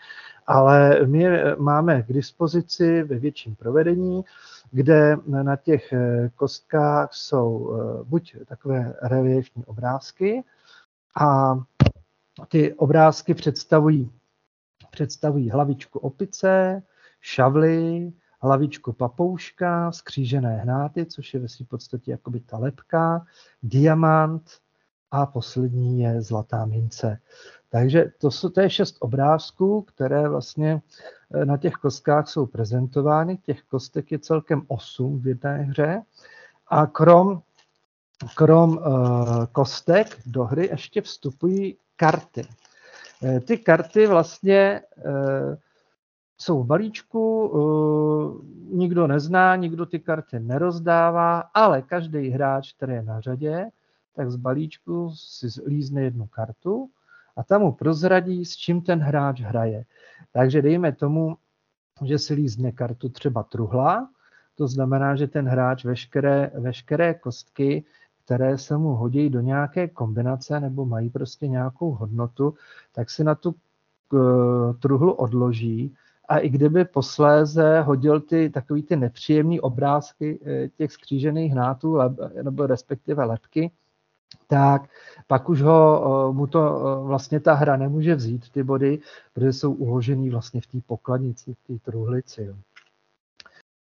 [0.46, 1.24] ale my
[1.58, 4.24] máme k dispozici ve větším provedení,
[4.70, 10.44] kde na těch eh, kostkách jsou eh, buď takové reliefní obrázky
[11.20, 11.54] a
[12.48, 14.10] ty obrázky představují,
[14.90, 16.82] představují hlavičku opice,
[17.20, 23.26] šavly, hlavičku papouška, skřížené hnáty, což je ve své podstatě jakoby ta lepka,
[23.62, 24.50] diamant
[25.12, 27.18] a poslední je zlatá mince.
[27.70, 30.82] Takže to, jsou, to je šest obrázků, které vlastně
[31.34, 33.36] eh, na těch kostkách jsou prezentovány.
[33.36, 36.02] Těch kostek je celkem osm v jedné hře.
[36.68, 37.42] A krom
[38.34, 38.80] krom
[39.52, 42.42] kostek do hry ještě vstupují karty.
[43.44, 44.80] Ty karty vlastně
[46.38, 47.52] jsou v balíčku,
[48.70, 53.66] nikdo nezná, nikdo ty karty nerozdává, ale každý hráč, který je na řadě,
[54.14, 56.90] tak z balíčku si lízne jednu kartu
[57.36, 59.84] a tam mu prozradí, s čím ten hráč hraje.
[60.32, 61.36] Takže dejme tomu,
[62.04, 64.08] že si lízne kartu třeba truhla,
[64.54, 67.84] to znamená, že ten hráč veškeré, veškeré kostky,
[68.24, 72.54] které se mu hodí do nějaké kombinace nebo mají prostě nějakou hodnotu,
[72.92, 75.94] tak si na tu eh, truhlu odloží
[76.28, 81.98] a i kdyby posléze hodil ty takový ty nepříjemné obrázky eh, těch skřížených hnátů
[82.42, 83.70] nebo respektive lepky,
[84.46, 84.82] tak
[85.26, 88.98] pak už ho, eh, mu to eh, vlastně ta hra nemůže vzít, ty body,
[89.32, 92.44] protože jsou uložený vlastně v té pokladnici, v té truhlici.
[92.44, 92.54] Jo.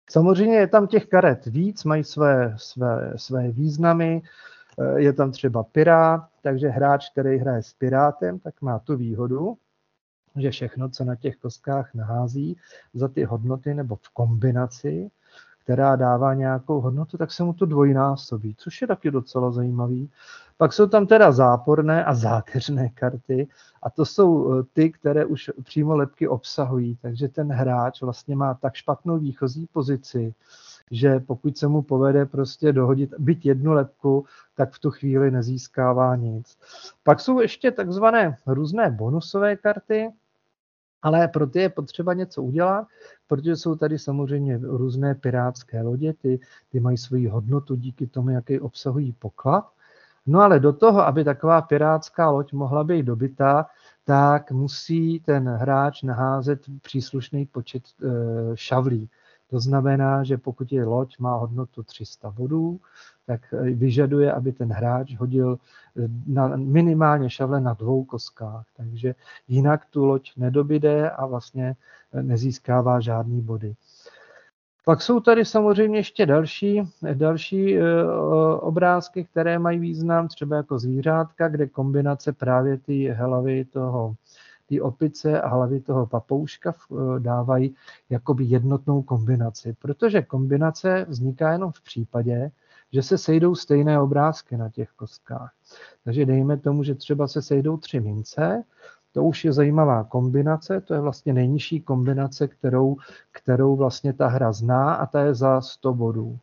[0.10, 4.22] Samozřejmě je tam těch karet víc, mají své, své, své významy,
[4.80, 9.58] eh, je tam třeba pirát, takže hráč, který hraje s pirátem, tak má tu výhodu,
[10.36, 12.58] že všechno, co na těch kostkách nahází
[12.94, 15.12] za ty hodnoty nebo v kombinaci,
[15.64, 20.10] která dává nějakou hodnotu, tak se mu to dvojnásobí, což je taky docela zajímavý.
[20.58, 23.48] Pak jsou tam teda záporné a zákeřné karty
[23.84, 28.54] a to jsou eh, ty, které už přímo lepky obsahují, takže ten hráč vlastně má
[28.54, 30.34] tak špatnou výchozí pozici,
[30.92, 36.16] že pokud se mu povede prostě dohodit byť jednu lepku, tak v tu chvíli nezískává
[36.16, 36.58] nic.
[37.04, 40.10] Pak jsou ještě takzvané různé bonusové karty,
[41.02, 42.88] ale pro ty je potřeba něco udělat,
[43.28, 48.60] protože jsou tady samozřejmě různé pirátské lodě, ty, ty mají svoji hodnotu díky tomu, jaký
[48.60, 49.72] obsahují poklad.
[50.26, 53.66] No ale do toho, aby taková pirátská loď mohla být dobitá,
[54.06, 58.08] tak musí ten hráč naházet příslušný počet e,
[58.56, 59.10] šavlí.
[59.50, 62.80] To znamená, že pokud je loď má hodnotu 300 bodů,
[63.32, 68.66] tak eh, vyžaduje, aby ten hráč hodil eh, na, minimálně šavle na dvou koskách.
[68.78, 69.16] Takže
[69.48, 71.76] jinak tu loď nedobide a vlastně
[72.14, 73.76] eh, nezískává žádný body.
[74.86, 76.82] Pak jsou tady samozřejmě ještě další,
[77.14, 77.78] další
[78.60, 84.16] obrázky, které mají význam, třeba jako zvířátka, kde kombinace právě ty hlavy toho
[84.66, 86.74] ty opice a hlavy toho papouška
[87.20, 87.76] dávají
[88.10, 92.52] jakoby jednotnou kombinaci, protože kombinace vzniká jenom v případě,
[92.94, 95.52] že se sejdou stejné obrázky na těch kostkách.
[96.04, 98.64] Takže dejme tomu, že třeba se sejdou tři mince,
[99.14, 102.98] to už je zajímavá kombinace, to je vlastně nejnižší kombinace, kterou,
[103.32, 106.40] kterou vlastně ta hra zná a ta je za 100 bodů.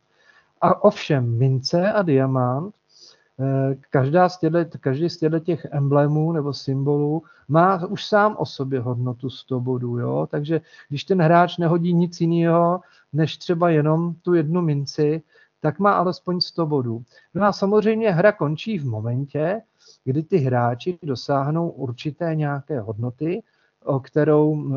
[0.61, 2.75] A ovšem mince a diamant,
[3.39, 8.45] eh, každá z těchto, každý z těchto těch emblémů nebo symbolů má už sám o
[8.45, 9.99] sobě hodnotu 100 bodů.
[9.99, 10.27] Jo?
[10.31, 12.81] Takže když ten hráč nehodí nic jiného,
[13.13, 15.21] než třeba jenom tu jednu minci,
[15.61, 17.03] tak má alespoň 100 bodů.
[17.33, 19.61] No a samozřejmě hra končí v momentě,
[20.03, 23.43] kdy ty hráči dosáhnou určité nějaké hodnoty,
[23.83, 24.73] o, kterou,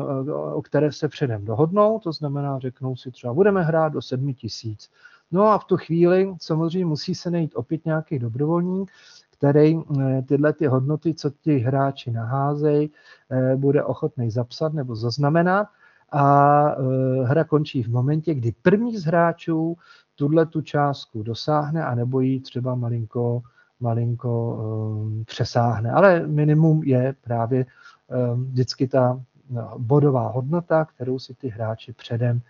[0.53, 4.89] o které se předem dohodnou, to znamená, řeknou si třeba, budeme hrát do 7 tisíc.
[5.31, 8.91] No a v tu chvíli samozřejmě musí se najít opět nějaký dobrovolník,
[9.31, 12.91] který eh, tyhle ty hodnoty, co ti hráči naházejí,
[13.29, 15.67] eh, bude ochotný zapsat nebo zaznamenat
[16.11, 19.77] a eh, hra končí v momentě, kdy první z hráčů
[20.15, 23.41] tuhle tu částku dosáhne a nebo ji třeba malinko,
[23.79, 25.91] malinko um, přesáhne.
[25.91, 32.41] Ale minimum je právě um, vždycky ta no, bodová hodnota, kterou si ty hráči předem,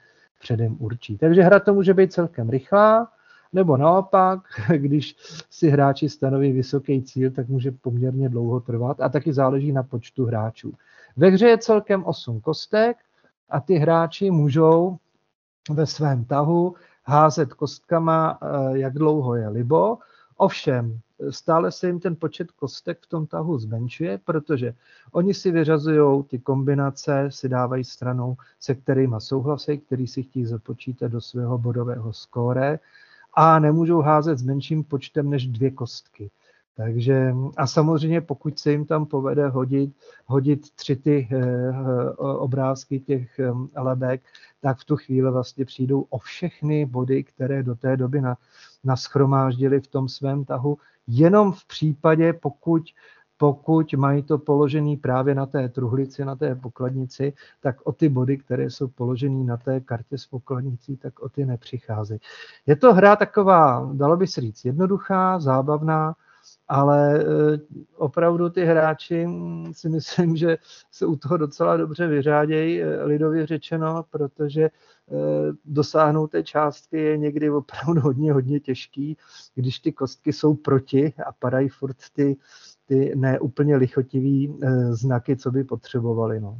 [0.42, 1.18] předem určí.
[1.18, 3.12] Takže hra to může být celkem rychlá,
[3.54, 4.40] nebo naopak,
[4.78, 5.16] když
[5.50, 10.26] si hráči stanoví vysoký cíl, tak může poměrně dlouho trvat a taky záleží na počtu
[10.26, 10.74] hráčů.
[11.18, 12.98] Ve hře je celkem 8 kostek
[13.50, 14.98] a ty hráči můžou
[15.70, 19.98] ve svém tahu házet kostkama, eh, jak dlouho je libo.
[20.38, 24.74] Ovšem, stále se jim ten počet kostek v tom tahu zmenšuje, protože
[25.12, 31.12] oni si vyřazují ty kombinace, si dávají stranou, se kterými souhlasí, který si chtějí započítat
[31.12, 32.80] do svého bodového skóre
[33.34, 36.32] a nemůžou házet s menším počtem než dvě kostky.
[36.76, 41.72] Takže a samozřejmě pokud se jim tam povede hodit, hodit tři ty e,
[42.18, 44.22] obrázky těch e, lebek,
[44.64, 48.38] tak v tu chvíli vlastně přijdou o všechny body, které do té doby na,
[48.84, 50.78] naschromáždili v tom svém tahu,
[51.08, 52.84] jenom v případě, pokud
[53.38, 58.38] pokud mají to položený právě na té truhlici, na té pokladnici, tak o ty body,
[58.38, 62.20] které jsou položené na té kartě s pokladnicí, tak o ty nepřicházejí.
[62.66, 66.16] Je to hra taková, dalo by se říct, jednoduchá, zábavná,
[66.68, 67.26] ale eh,
[67.96, 70.58] opravdu ty hráči hm, si myslím, že
[70.92, 74.70] se u toho docela dobře vyřádějí, eh, lidově řečeno, protože
[75.66, 79.18] dosáhnout té částky je někdy opravdu hodně, hodně těžký,
[79.56, 82.38] když ty kostky jsou proti a padají furt ty,
[82.86, 86.40] ty neúplně lichotivý znaky, co by potřebovali.
[86.40, 86.58] No.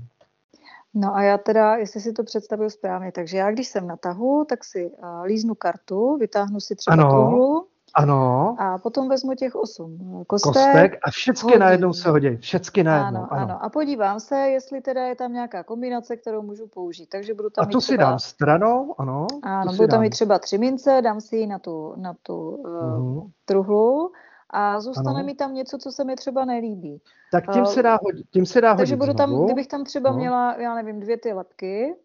[0.94, 4.46] No a já teda, jestli si to představuju správně, takže já když jsem na tahu,
[4.50, 4.92] tak si
[5.24, 8.56] líznu kartu, vytáhnu si třeba ano, tuhlu, ano.
[8.60, 10.54] A potom vezmu těch osm kostek.
[10.54, 12.38] Kostek a všechny najednou se hodí.
[12.38, 13.42] Všechny najednou, ano, ano.
[13.42, 13.64] ano.
[13.64, 17.10] A podívám se, jestli teda je tam nějaká kombinace, kterou můžu použít.
[17.10, 18.04] Takže budu tam a tu si třeba...
[18.04, 19.28] dám stranou, ano.
[19.44, 22.66] Ano, budu tam mít třeba tři mince, dám si ji na tu, na tu uh,
[22.66, 23.32] uh-huh.
[23.46, 24.12] truhlu
[24.50, 25.26] a zůstane ano.
[25.26, 27.02] mi tam něco, co se mi třeba nelíbí.
[27.32, 30.18] Tak tím se dá hodit, tím se dá Takže budu tam, kdybych tam třeba no.
[30.18, 31.96] měla, já nevím, dvě ty lepky.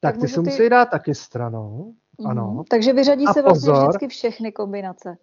[0.00, 0.70] Tak, tak ty se musí ty...
[0.70, 1.92] dát taky stranou.
[2.24, 2.64] Ano.
[2.70, 5.16] Takže vyřadí a se vlastně pozor, vždycky všechny kombinace.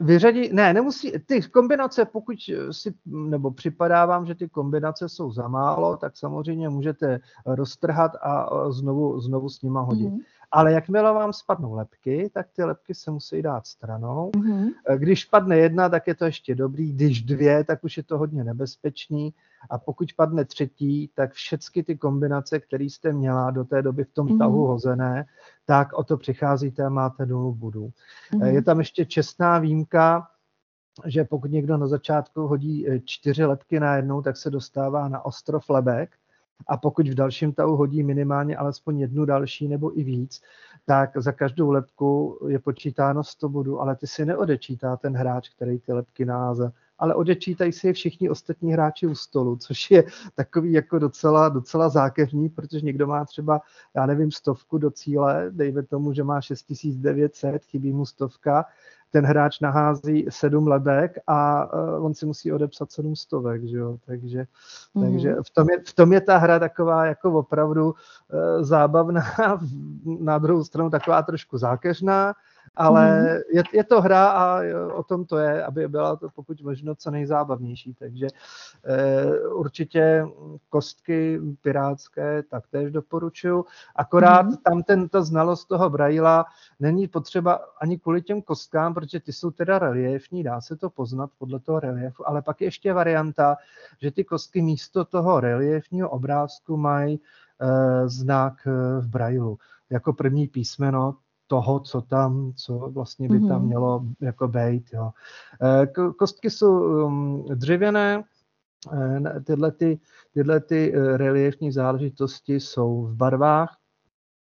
[0.00, 2.34] Vyřadí, ne, nemusí, ty kombinace, pokud
[2.70, 8.48] si, nebo připadá vám, že ty kombinace jsou za málo, tak samozřejmě můžete roztrhat a
[8.70, 10.12] znovu, znovu s nima hodit.
[10.12, 10.24] Mm-hmm.
[10.50, 14.30] Ale jakmile vám spadnou lepky, tak ty lepky se musí dát stranou.
[14.30, 14.68] Mm-hmm.
[14.96, 18.44] Když padne jedna, tak je to ještě dobrý, když dvě, tak už je to hodně
[18.44, 19.34] nebezpečný.
[19.70, 24.12] A pokud padne třetí, tak všechny ty kombinace, které jste měla do té doby v
[24.12, 24.38] tom mm-hmm.
[24.38, 25.26] tahu hozené,
[25.66, 27.90] tak o to přicházíte a máte dolů budu.
[28.32, 28.46] Mm-hmm.
[28.46, 30.28] Je tam ještě čestná výjimka,
[31.06, 35.70] že pokud někdo na začátku hodí eh, čtyři lepky najednou, tak se dostává na ostrov
[35.70, 36.10] lebek
[36.66, 40.42] a pokud v dalším tahu hodí minimálně alespoň jednu další nebo i víc,
[40.86, 45.78] tak za každou lepku je počítáno 100 bodů, ale ty si neodečítá ten hráč, který
[45.78, 50.04] ty lepky náze, ale odečítají si je všichni ostatní hráči u stolu, což je
[50.34, 53.60] takový jako docela, docela zákevní, protože někdo má třeba,
[53.96, 58.64] já nevím, stovku do cíle, dejme tomu, že má 6900, chybí mu stovka,
[59.10, 63.98] ten hráč nahází sedm lebek a uh, on si musí odepsat sedm stovek, že jo?
[64.06, 65.04] Takže, mm-hmm.
[65.04, 69.22] takže v, tom je, v tom je ta hra taková jako opravdu uh, zábavná,
[70.20, 72.34] na druhou stranu taková trošku zákeřná,
[72.78, 73.26] ale mm.
[73.52, 74.60] je, je to hra a
[74.94, 77.94] o tom to je, aby byla to pokud možno co nejzábavnější.
[77.94, 80.26] Takže e, určitě
[80.68, 83.64] kostky pirátské taktéž doporučuju.
[83.96, 84.56] Akorát mm.
[84.56, 86.44] tam tento znalost toho Braila
[86.80, 91.30] není potřeba ani kvůli těm kostkám, protože ty jsou teda reliefní, dá se to poznat
[91.38, 93.56] podle toho reliefu, ale pak je ještě varianta,
[94.02, 98.54] že ty kostky místo toho reliefního obrázku mají e, znak
[99.00, 99.58] v Brailu
[99.90, 101.16] jako první písmeno,
[101.48, 103.66] toho, co tam, co vlastně by tam mhm.
[103.66, 104.90] mělo jako být.
[104.92, 105.10] Jo.
[105.62, 105.86] Eh,
[106.18, 108.24] kostky jsou um, dřevěné,
[108.92, 110.00] eh, tyhle, ty,
[110.34, 113.76] tyhle ty eh, reliefní záležitosti jsou v barvách,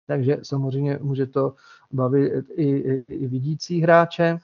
[0.08, 1.56] takže samozřejmě může to
[1.91, 4.39] bavit i, i, i vidící hráče.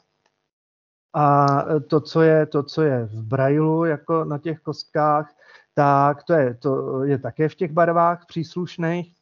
[1.14, 1.48] A
[1.88, 5.36] to co, je, to, co je v brailu, jako na těch kostkách,
[5.74, 9.21] tak to je, to je také v těch barvách příslušných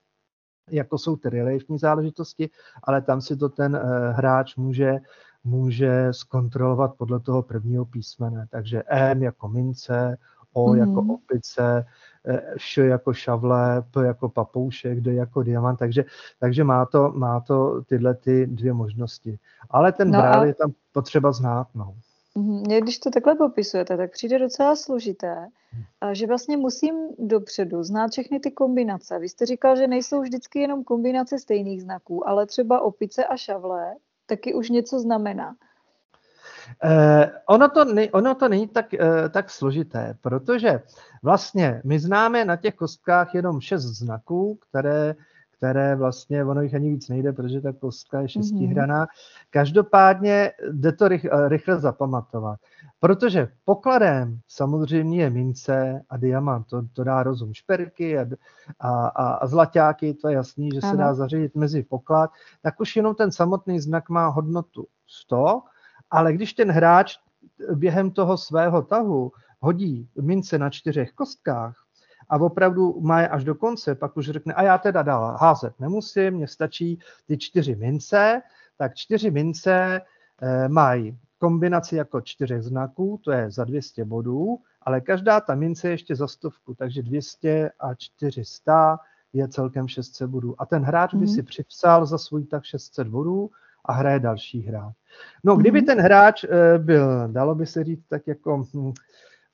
[0.71, 2.49] jako jsou ty reliefní záležitosti,
[2.83, 4.97] ale tam si to ten uh, hráč může,
[5.43, 8.45] může zkontrolovat podle toho prvního písmene.
[8.49, 10.17] Takže M jako mince,
[10.53, 10.79] O mm.
[10.79, 11.85] jako opice,
[12.27, 16.05] eh, Š jako šavle, P jako papoušek, D jako diamant, takže,
[16.39, 19.39] takže má, to, má to tyhle ty dvě možnosti.
[19.69, 20.45] Ale ten no brál a...
[20.45, 21.67] je tam potřeba znát.
[21.75, 21.95] No.
[22.35, 25.47] Mě, když to takhle popisujete, tak přijde docela složité,
[26.11, 29.19] že vlastně musím dopředu znát všechny ty kombinace.
[29.19, 33.95] Vy jste říkal, že nejsou vždycky jenom kombinace stejných znaků, ale třeba opice a šavle
[34.25, 35.55] taky už něco znamená.
[36.83, 40.81] Eh, ono, to ne, ono to není tak, eh, tak složité, protože
[41.23, 45.15] vlastně my známe na těch kostkách jenom šest znaků, které
[45.59, 49.07] které vlastně, ono jich ani víc nejde, protože ta kostka je šestihraná.
[49.49, 52.59] Každopádně jde to rychle, rychle zapamatovat,
[52.99, 58.25] protože pokladem samozřejmě je mince a diamant, to, to dá rozum šperky a,
[58.79, 62.31] a, a, a zlaťáky, to je jasný, že se dá zařadit mezi poklad,
[62.61, 65.61] tak už jenom ten samotný znak má hodnotu 100,
[66.11, 67.17] ale když ten hráč
[67.75, 71.75] během toho svého tahu hodí mince na čtyřech kostkách,
[72.29, 75.73] a opravdu má je až do konce, pak už řekne, a já teda dál házet
[75.79, 78.41] nemusím, mně stačí ty čtyři mince,
[78.77, 80.01] tak čtyři mince
[80.41, 85.87] e, mají kombinaci jako čtyřech znaků, to je za 200 bodů, ale každá ta mince
[85.87, 88.99] je ještě za stovku, takže 200 a 400
[89.33, 90.55] je celkem 600 bodů.
[90.61, 91.35] A ten hráč by mm-hmm.
[91.35, 93.49] si připsal za svůj tak 600 bodů
[93.85, 94.95] a hraje další hráč.
[95.43, 95.85] No, kdyby mm-hmm.
[95.85, 98.93] ten hráč e, byl, dalo by se říct, tak jako hm,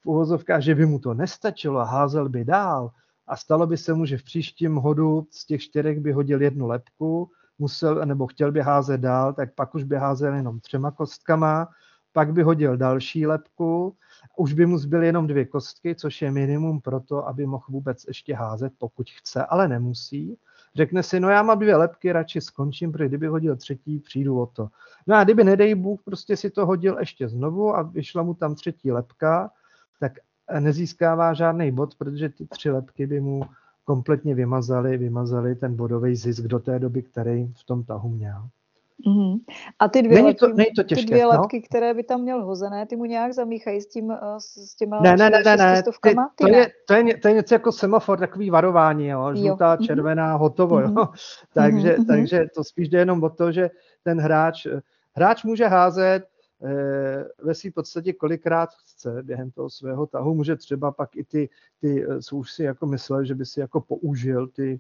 [0.07, 2.91] uvozovkách, že by mu to nestačilo a házel by dál
[3.27, 6.67] a stalo by se mu, že v příštím hodu z těch čtyřech by hodil jednu
[6.67, 7.29] lepku,
[7.59, 11.67] musel nebo chtěl by házet dál, tak pak už by házel jenom třema kostkama,
[12.13, 13.95] pak by hodil další lepku,
[14.37, 18.05] už by mu zbyly jenom dvě kostky, což je minimum pro to, aby mohl vůbec
[18.07, 20.37] ještě házet, pokud chce, ale nemusí.
[20.75, 24.45] Řekne si, no já mám dvě lepky, radši skončím, protože kdyby hodil třetí, přijdu o
[24.45, 24.67] to.
[25.07, 28.55] No a kdyby, nedej Bůh, prostě si to hodil ještě znovu a vyšla mu tam
[28.55, 29.51] třetí lepka,
[29.99, 30.11] tak
[30.59, 33.41] nezískává žádný bod, protože ty tři lepky by mu
[33.85, 38.49] kompletně vymazali, vymazali ten bodový zisk do té doby, který v tom tahu měl.
[39.07, 39.39] Mm-hmm.
[39.79, 41.29] A ty dvě, lepky, to, není to těžké, ty dvě no?
[41.29, 44.99] lepky, které by tam měl hozené, ty mu nějak zamíchají s, tím, eh, s těma
[44.99, 45.83] ne, ne, ne, ne, ne.
[45.83, 49.35] Ty, to, je, to, je, to je něco jako semafor, takový varování, jo?
[49.35, 49.77] žlutá, jo.
[49.79, 49.85] Mhm.
[49.85, 50.79] červená, hotovo.
[50.79, 50.87] Jo?
[50.87, 51.09] Mm-hmm.
[51.53, 52.07] takže, mm-hmm.
[52.07, 53.69] takže to spíš jde jenom o to, že
[54.03, 54.67] ten hráč,
[55.15, 56.27] hráč může házet
[57.43, 61.49] ve své podstatě kolikrát chce během toho svého tahu, může třeba pak i ty,
[61.81, 64.79] ty co už si jako myslel, že by si jako použil ty,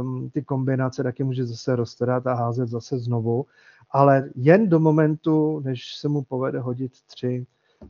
[0.00, 3.46] um, ty kombinace, taky může zase roztrhat a házet zase znovu,
[3.90, 7.46] ale jen do momentu, než se mu povede hodit tři,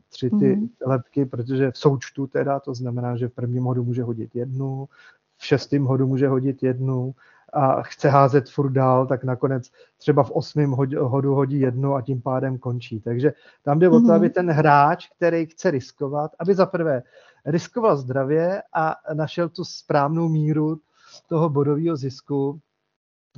[0.08, 0.68] tři ty mm-hmm.
[0.86, 4.88] lepky, protože v součtu teda to znamená, že v prvním hodu může hodit jednu,
[5.36, 7.14] v šestém hodu může hodit jednu
[7.54, 12.22] a chce házet furt dál, tak nakonec třeba v osmém hodu hodí jednu a tím
[12.22, 13.00] pádem končí.
[13.00, 13.32] Takže
[13.62, 17.02] tam jde o to, aby ten hráč, který chce riskovat, aby za prvé
[17.44, 20.80] riskoval zdravě a našel tu správnou míru
[21.28, 22.60] toho bodového zisku,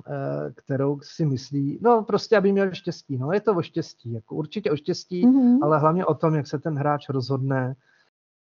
[0.07, 3.19] eh, kterou si myslí, no prostě, aby měl štěstí.
[3.19, 5.59] No je to o štěstí, jako určitě o štěstí, mm-hmm.
[5.63, 7.77] ale hlavně o tom, jak se ten hráč rozhodne.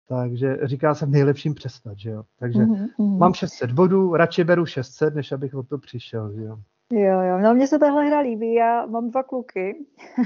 [0.08, 2.22] Takže říká se v nejlepším přestat, že jo.
[2.38, 3.18] Takže mm-hmm.
[3.18, 6.58] mám 600 bodů, radši beru 600, než abych o to přišel, že jo.
[6.92, 9.76] Jo, jo, no mně se tahle hra líbí, já mám dva kluky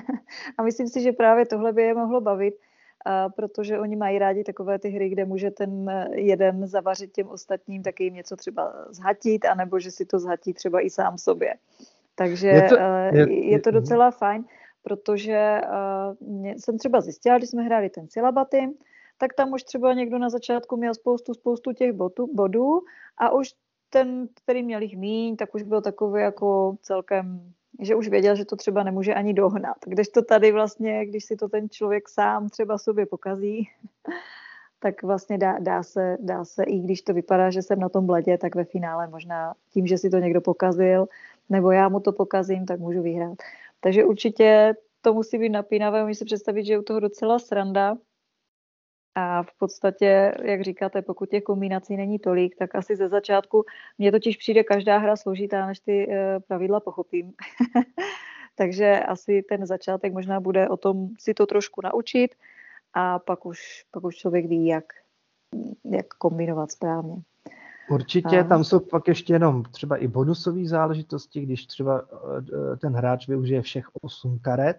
[0.59, 2.55] a myslím si, že právě tohle by je mohlo bavit
[3.05, 7.29] a protože oni mají rádi takové ty hry, kde může ten eh, jeden zavařit těm
[7.29, 11.55] ostatním, taky jim něco třeba zhatit, anebo že si to zhatí třeba i sám sobě.
[12.15, 14.45] Takže je to, eh, je, je to docela fajn,
[14.83, 15.61] protože
[16.31, 18.69] uh, jsem třeba zjistila, když jsme hráli ten Silabaty,
[19.21, 22.81] tak tam už třeba někdo na začátku měl spoustu, spoustu těch bodů, bodů
[23.19, 23.53] a už
[23.91, 28.45] ten, který měl jich míň, tak už byl takový jako celkem že už věděl, že
[28.45, 29.77] to třeba nemůže ani dohnat.
[29.87, 33.69] Když to tady vlastně, když si to ten člověk sám třeba sobě pokazí,
[34.81, 38.07] tak vlastně dá, dá, se, dá se, i když to vypadá, že jsem na tom
[38.07, 41.07] bledě, tak ve finále možná tím, že si to někdo pokazil,
[41.49, 43.39] nebo já mu to pokazím, tak můžu vyhrát.
[43.81, 47.97] Takže určitě to musí být napínavé, můžu si představit, že je u toho docela sranda,
[49.15, 53.65] a v podstatě, jak říkáte, pokud těch kombinací není tolik, tak asi ze začátku
[53.99, 57.33] mně totiž přijde každá hra složitá, než ty eh, pravidla pochopím.
[58.55, 62.35] Takže asi ten začátek možná bude o tom si to trošku naučit
[62.95, 64.85] a pak už, pak už člověk ví, jak,
[65.85, 67.17] jak kombinovat správně.
[67.91, 68.45] Určitě, a...
[68.45, 73.63] tam jsou pak ještě jenom třeba i bonusové záležitosti, když třeba eh, ten hráč využije
[73.63, 74.77] všech 8 karet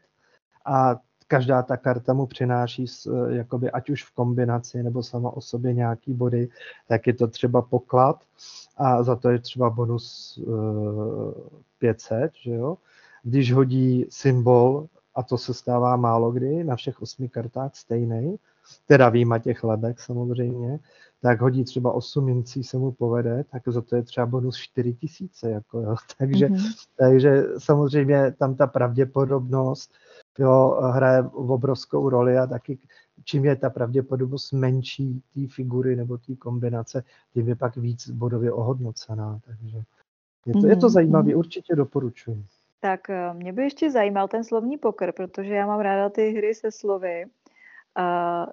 [0.65, 0.95] a
[1.31, 5.73] každá ta karta mu přináší, eh, jakoby, ať už v kombinaci nebo sama o sobě
[5.73, 6.49] nějaký body,
[6.87, 8.23] tak je to třeba poklad
[8.77, 10.53] a za to je třeba bonus uh,
[11.31, 12.77] eh, 500, že jo?
[13.23, 18.35] Když hodí symbol, a to se stává málo kdy, na všech osmi kartách stejný,
[18.87, 20.79] teda výjima těch lebek samozřejmě,
[21.21, 25.49] tak hodí třeba 8 mincí, se mu povede, tak za to je třeba bonus 4000.
[25.49, 25.95] Jako, jo.
[26.17, 26.73] Takže, mm-hmm.
[26.97, 29.91] takže samozřejmě tam ta pravděpodobnost
[30.39, 32.79] jo, hraje obrovskou roli a taky
[33.23, 37.03] čím je ta pravděpodobnost menší té figury nebo té kombinace,
[37.33, 39.39] tím je pak víc bodově ohodnocená.
[39.45, 39.77] Takže
[40.45, 40.69] je to, mm-hmm.
[40.69, 41.37] je to mhm, zajímavé, mhm.
[41.37, 42.45] určitě doporučuji.
[42.79, 46.55] Tak eh, mě by ještě zajímal ten slovní poker, protože já mám ráda ty hry
[46.55, 47.25] se slovy.
[47.95, 48.47] A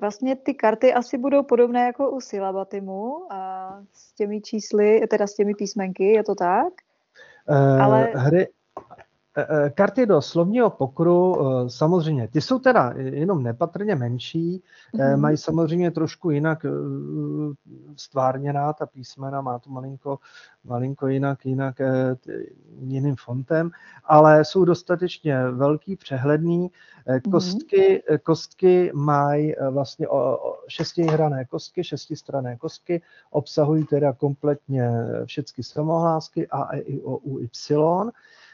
[0.00, 5.34] vlastně ty karty asi budou podobné jako u Silabatimu a s těmi čísly, teda s
[5.34, 6.72] těmi písmenky, je to tak?
[7.48, 8.12] Uh, Ale...
[8.14, 8.57] Hry, Eh, eh,
[9.74, 14.62] karty do slovního pokru, eh, samozřejmě, ty jsou teda jenom nepatrně menší,
[14.94, 15.16] mm-hmm.
[15.16, 16.66] mají samozřejmě trošku jinak
[17.96, 20.18] stvárněná ta písmena, má to malinko,
[20.64, 21.76] malinko jinak, jinak
[22.80, 23.70] jiným fontem,
[24.04, 26.70] ale jsou dostatečně velký, přehledný.
[27.08, 27.20] Mhm.
[27.30, 28.18] Kostky, mm-hmm.
[28.18, 30.06] kostky mají vlastně
[30.68, 34.90] šestihrané kostky, šestistrané kostky, obsahují teda kompletně
[35.24, 38.10] všechny samohlásky A, E, I, O, U, Y.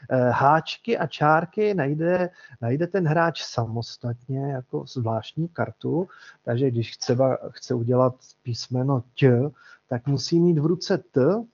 [0.09, 2.29] Eh, háčky a čárky najde,
[2.61, 6.07] najde ten hráč samostatně jako zvláštní kartu,
[6.43, 9.51] takže když třeba chce udělat písmeno T,
[9.89, 11.45] tak musí mít v ruce T,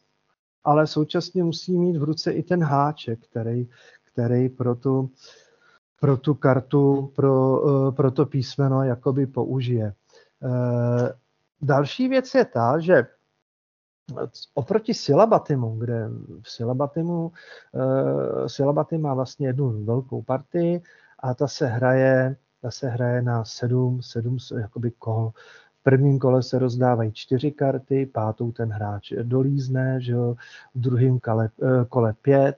[0.64, 3.68] ale současně musí mít v ruce i ten háček, který,
[4.14, 5.12] který pro tu,
[6.00, 9.94] pro tu kartu, pro, eh, pro to písmeno jakoby použije.
[10.44, 11.14] Eh,
[11.62, 13.08] další věc je ta, že
[14.54, 16.10] oproti Silabatimu, kde
[16.42, 20.82] v Silabatimu, uh, Silabatim má vlastně jednu velkou partii
[21.20, 25.32] a ta se hraje, ta se hraje na sedm, sedm jakoby kol.
[25.80, 30.36] V prvním kole se rozdávají čtyři karty, pátou ten hráč dolízne, že jo,
[30.76, 32.58] v druhém kole, eh, kole pět,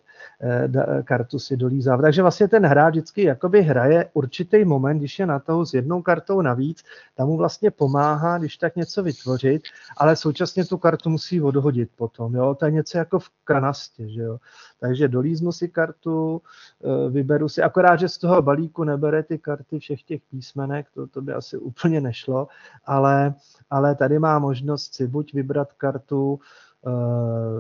[1.04, 1.98] kartu si dolízá.
[1.98, 6.02] Takže vlastně ten hráč vždycky jakoby hraje určitý moment, když je na toho s jednou
[6.02, 6.84] kartou navíc,
[7.16, 9.64] tam mu vlastně pomáhá, když tak něco vytvořit,
[9.98, 12.36] ale současně tu kartu musí odhodit potom.
[12.36, 12.56] Jo?
[12.56, 14.10] To je něco jako v kanastě.
[14.10, 14.38] Že jo?
[14.80, 16.42] Takže dolíznu si kartu,
[16.84, 21.08] eh, vyberu si, akorát, že z toho balíku nebere ty karty všech těch písmenek, to,
[21.08, 22.48] to by asi úplně nešlo,
[22.86, 23.34] ale,
[23.70, 26.73] ale tady má možnost si buď vybrat kartu eh,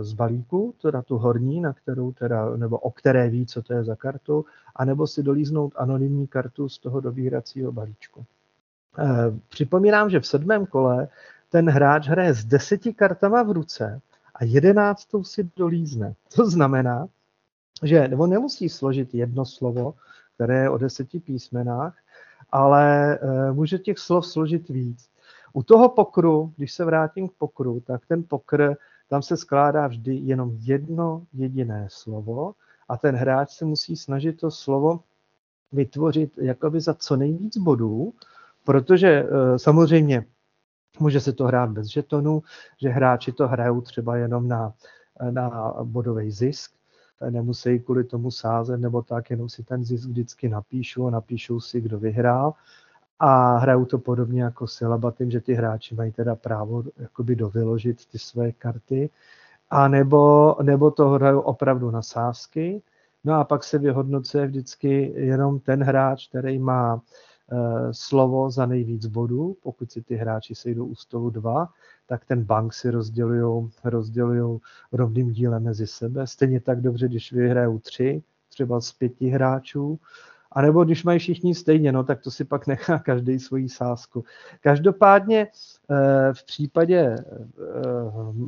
[0.01, 3.83] z balíku, teda tu horní, na kterou teda, nebo o které ví, co to je
[3.83, 4.45] za kartu,
[4.75, 8.25] anebo si dolíznout anonymní kartu z toho dobíracího balíčku.
[8.99, 11.07] Eh, připomínám, že v sedmém kole
[11.49, 14.01] ten hráč hraje s deseti kartama v ruce
[14.35, 16.13] a jedenáctou si dolízne.
[16.35, 17.07] To znamená,
[17.83, 19.93] že on nemusí složit jedno slovo,
[20.35, 21.97] které je o deseti písmenách,
[22.51, 25.09] ale e, může těch slov složit víc.
[25.53, 28.75] U toho pokru, když se vrátím k pokru, tak ten pokr,
[29.13, 32.53] tam se skládá vždy jenom jedno jediné slovo
[32.89, 34.99] a ten hráč se musí snažit to slovo
[35.71, 38.13] vytvořit jakoby za co nejvíc bodů,
[38.63, 40.25] protože e, samozřejmě
[40.99, 42.43] Může se to hrát bez žetonů,
[42.81, 44.73] že hráči to hrajou třeba jenom na,
[45.29, 46.71] na bodový zisk,
[47.29, 51.81] nemusí kvůli tomu sázet nebo tak, jenom si ten zisk vždycky napíšou a napíšou si,
[51.81, 52.53] kdo vyhrál.
[53.25, 58.19] A hrajou to podobně jako Silabatim, že ty hráči mají teda právo jakoby dovyložit ty
[58.19, 59.09] své karty.
[59.69, 62.81] A nebo, nebo to hrajou opravdu na sázky.
[63.23, 67.01] No a pak se vyhodnocuje vždycky jenom ten hráč, který má
[67.51, 69.57] Eh, slovo za nejvíc bodů.
[69.63, 71.69] Pokud si ty hráči sejdou u stolu dva,
[72.07, 74.59] tak ten bank si rozdělují rozdělujou
[74.91, 76.27] rovným dílem mezi sebe.
[76.27, 79.99] Stejně tak dobře, když vyhrajou tři, třeba z pěti hráčů,
[80.53, 84.23] a nebo když mají všichni stejně, no, tak to si pak nechá každý svoji sázku.
[84.61, 87.23] Každopádně eh, v případě, eh,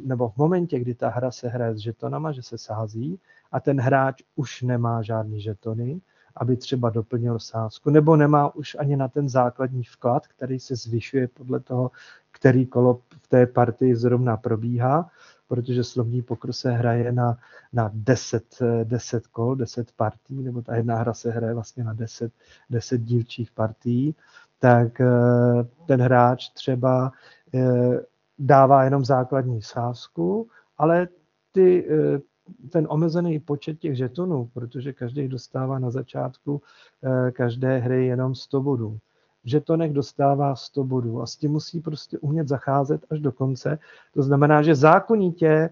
[0.05, 3.19] nebo v momentě, kdy ta hra se hraje s žetonama, že se sází
[3.51, 6.01] a ten hráč už nemá žádný žetony,
[6.35, 11.27] aby třeba doplnil sázku, nebo nemá už ani na ten základní vklad, který se zvyšuje
[11.27, 11.91] podle toho,
[12.31, 15.09] který kolo v té partii zrovna probíhá,
[15.47, 17.37] protože slovní pokr se hraje na,
[17.73, 22.33] na 10, 10 kol, 10 partí, nebo ta jedna hra se hraje vlastně na 10,
[22.69, 24.15] 10 dílčích partí,
[24.59, 25.07] tak eh,
[25.85, 27.11] ten hráč třeba
[27.53, 27.99] eh,
[28.39, 31.07] dává jenom základní sázku, ale
[31.51, 32.19] ty eh,
[32.69, 36.61] ten omezený počet těch žetonů, protože každý dostává na začátku
[37.03, 38.99] eh, každé hry jenom 100 bodů.
[39.45, 43.79] V žetonech dostává 100 bodů a s tím musí prostě umět zacházet až do konce.
[44.13, 45.69] To znamená, že zákonitě,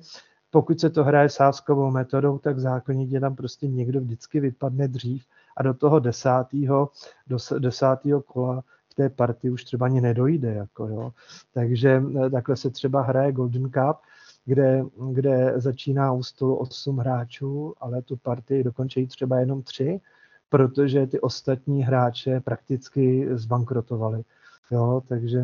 [0.52, 5.26] pokud se to hraje sáskovou metodou, tak zákonitě tam prostě někdo vždycky vypadne dřív
[5.58, 6.90] a do toho desátého,
[7.28, 10.54] do desátého kola v té partii už třeba ani nedojde.
[10.54, 11.14] Jako, jo.
[11.54, 13.98] Takže eh, takhle se třeba hraje Golden Cup,
[14.46, 20.02] kde, kde začíná u stolu 8 hráčů, ale tu partii dokončí třeba jenom 3,
[20.54, 24.24] protože ty ostatní hráče prakticky zbankrotovali.
[24.72, 25.44] Jo, takže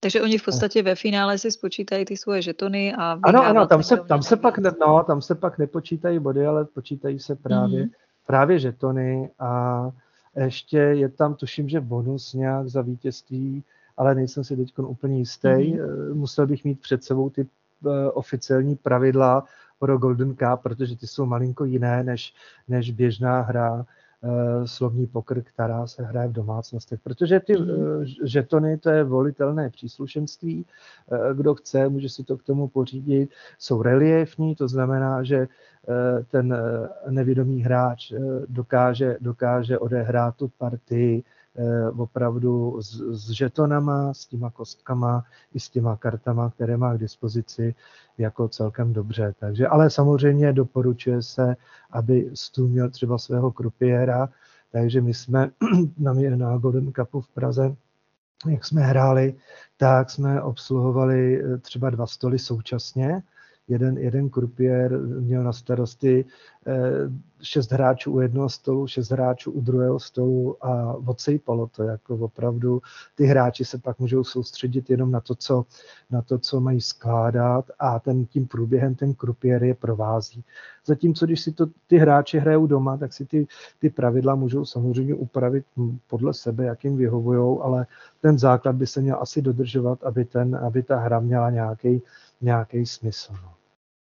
[0.00, 3.82] takže oni v podstatě ve finále si spočítají ty svoje žetony a Ano, ano, tam
[3.82, 7.90] se, tam se pak, no, tam se pak nepočítají body, ale počítají se právě, mm-hmm.
[8.26, 9.90] právě žetony a
[10.36, 13.64] ještě je tam, tuším, že bonus nějak za vítězství,
[13.96, 15.48] ale nejsem si teď úplně jistý.
[15.48, 16.14] Mm-hmm.
[16.14, 17.46] Musel bych mít před sebou ty
[17.86, 19.44] Eh, oficiální pravidla
[19.78, 22.34] pro Golden Cup, protože ty jsou malinko jiné než,
[22.68, 23.84] než běžná hra eh,
[24.64, 27.00] slovní pokr, která se hraje v domácnostech.
[27.00, 27.66] Protože ty mm.
[28.24, 30.64] žetony, to je volitelné příslušenství,
[31.34, 35.48] kdo chce, může si to k tomu pořídit, jsou reliefní, to znamená, že
[36.30, 36.56] ten
[37.10, 38.12] nevědomý hráč
[38.48, 41.45] dokáže, dokáže odehrát tu partii Eh,
[41.96, 47.74] opravdu s, s žetonama, s těma kostkama i s těma kartama, které má k dispozici
[48.18, 49.34] jako celkem dobře.
[49.40, 51.56] Takže, ale samozřejmě doporučuje se,
[51.90, 54.28] aby stůl měl třeba svého krupiéra,
[54.72, 55.50] takže my jsme
[55.98, 57.76] na, na Golden Cupu v Praze
[58.48, 59.34] jak jsme hráli,
[59.76, 63.22] tak jsme obsluhovali eh, třeba dva stoly současně.
[63.68, 66.24] Jeden, jeden krupiér měl na starosti
[66.68, 67.10] Eh,
[67.42, 72.82] šest hráčů u jednoho stolu, šest hráčů u druhého stolu a odsejpalo to jako opravdu.
[73.14, 75.64] Ty hráči se pak můžou soustředit jenom na to, co,
[76.10, 80.44] na to, co mají skládat a ten tím průběhem ten krupiér je provází.
[80.86, 83.46] Zatímco, když si to ty hráči hrajou doma, tak si ty,
[83.78, 85.64] ty pravidla můžou samozřejmě upravit
[86.06, 87.86] podle sebe, jak jim vyhovují, ale
[88.20, 92.02] ten základ by se měl asi dodržovat, aby, ten, aby ta hra měla nějaký,
[92.40, 93.32] nějaký smysl.
[93.32, 93.55] No.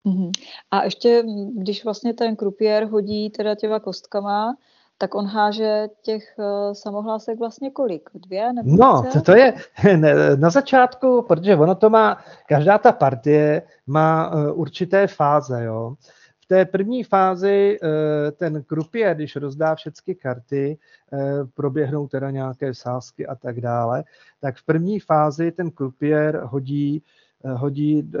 [0.05, 0.31] Mm-hmm.
[0.71, 1.23] A ještě,
[1.53, 4.55] když vlastně ten krupiér hodí teda těma kostkama,
[4.97, 8.09] tak on háže těch uh, samohlásek vlastně kolik?
[8.13, 9.53] Dvě nebo No, to, to je
[10.35, 15.95] na začátku, protože ono to má, každá ta partie má uh, určité fáze, jo.
[16.43, 17.89] V té první fázi uh,
[18.31, 20.77] ten krupier, když rozdá všechny karty,
[21.53, 24.03] proběhnou teda nějaké sázky a tak dále,
[24.39, 27.03] tak v první fázi ten krupier hodí,
[27.43, 28.11] hodí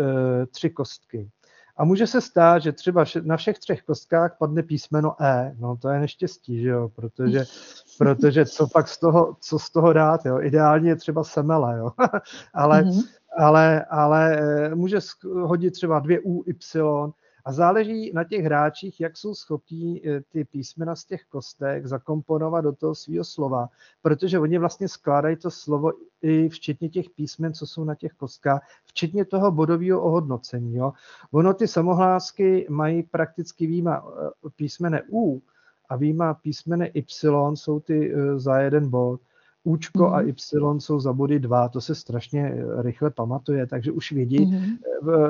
[0.51, 1.29] tři kostky.
[1.77, 5.55] A může se stát, že třeba na všech třech kostkách padne písmeno E.
[5.59, 6.89] No to je neštěstí, že jo?
[6.95, 7.45] Protože,
[7.97, 10.39] protože co pak z toho, co z toho dát, jo?
[10.41, 11.91] Ideálně je třeba semele, jo?
[12.53, 13.03] ale, mm-hmm.
[13.37, 14.99] ale, ale eh, může
[15.33, 17.11] hodit třeba dvě U, Y,
[17.45, 22.63] a záleží na těch hráčích, jak jsou schopní eh, ty písmena z těch kostek zakomponovat
[22.63, 23.69] do toho svého slova,
[24.01, 28.67] protože oni vlastně skládají to slovo i včetně těch písmen, co jsou na těch kostkách,
[28.85, 30.75] včetně toho bodového ohodnocení.
[30.75, 30.93] Jo.
[31.31, 35.41] Ono ty samohlásky mají prakticky výjima eh, písmene U
[35.89, 39.21] a výjima písmene Y jsou ty eh, za jeden bod.
[39.63, 40.13] Učko mm.
[40.13, 40.29] a mhm.
[40.29, 44.77] Y jsou za body 2, to se strašně eh, rychle pamatuje, takže už vědí, mm.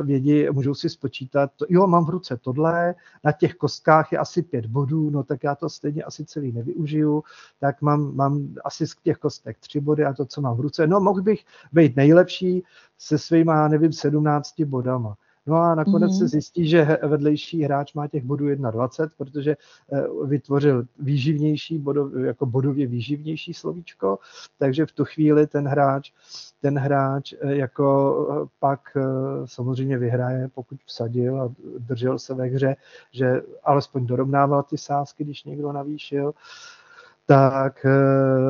[0.04, 4.42] vědí můžou si spočítat, to, jo, mám v ruce tohle, na těch kostkách je asi
[4.42, 7.24] pět bodů, no tak já to stejně asi celý nevyužiju,
[7.60, 10.88] tak mám, mám asi z těch kostek tři body a to, co mám v ruce,
[10.88, 12.64] no mohl bych být nejlepší
[12.98, 15.16] se svýma, nevím, 17 bodama.
[15.46, 16.20] No a nakonec mm-hmm.
[16.20, 22.46] se zjistí, že vedlejší hráč má těch bodů 21, protože eh, vytvořil výživnější, bodov, jako
[22.46, 24.20] bodově výživnější slovíčko,
[24.58, 26.12] takže v tu chvíli ten hráč
[26.62, 28.98] ten hráč eh, jako eh, pak
[29.46, 32.76] samozřejmě vyhraje, pokud vsadil a držel se ve hře,
[33.12, 36.34] že alespoň dorovnával ty sázky, když někdo navýšil,
[37.26, 37.86] tak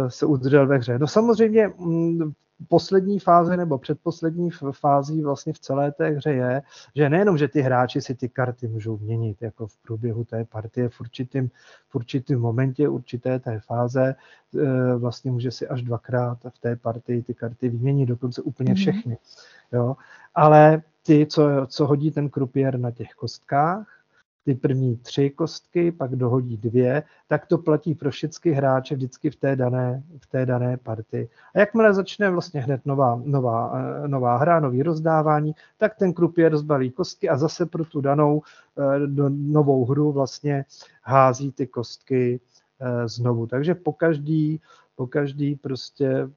[0.08, 1.00] se udržel ve hře.
[1.00, 2.32] No samozřejmě mm,
[2.68, 6.62] poslední fáze nebo předposlední fází vlastně v celé té hře je,
[6.96, 10.90] že nejenom, že ty hráči si ty karty můžou měnit jako v průběhu té partie
[10.90, 11.50] v určitém,
[11.90, 14.16] v určitém momentě určité té fáze,
[14.60, 18.76] e, vlastně může si až dvakrát v té partii ty karty vyměnit, dokonce úplně mhm.
[18.76, 19.18] všechny.
[19.72, 19.96] Jo?
[20.36, 24.01] Ale ty, co, co hodí ten krupier na těch kostkách,
[24.46, 29.36] ty první tři kostky, pak dohodí dvě, tak to platí pro všechny hráče vždycky v
[29.36, 31.30] té dané, v té dané partii.
[31.56, 36.58] A jakmile začne vlastně hned nová, nová, eh, nová hra, nový rozdávání, tak ten krupier
[36.58, 38.42] zbalí kostky a zase pro tu danou
[38.78, 40.66] eh, do novou hru vlastně
[41.04, 42.40] hází ty kostky
[42.80, 43.48] eh, znovu.
[43.48, 44.62] Takže po každý
[45.02, 46.30] po každý prostě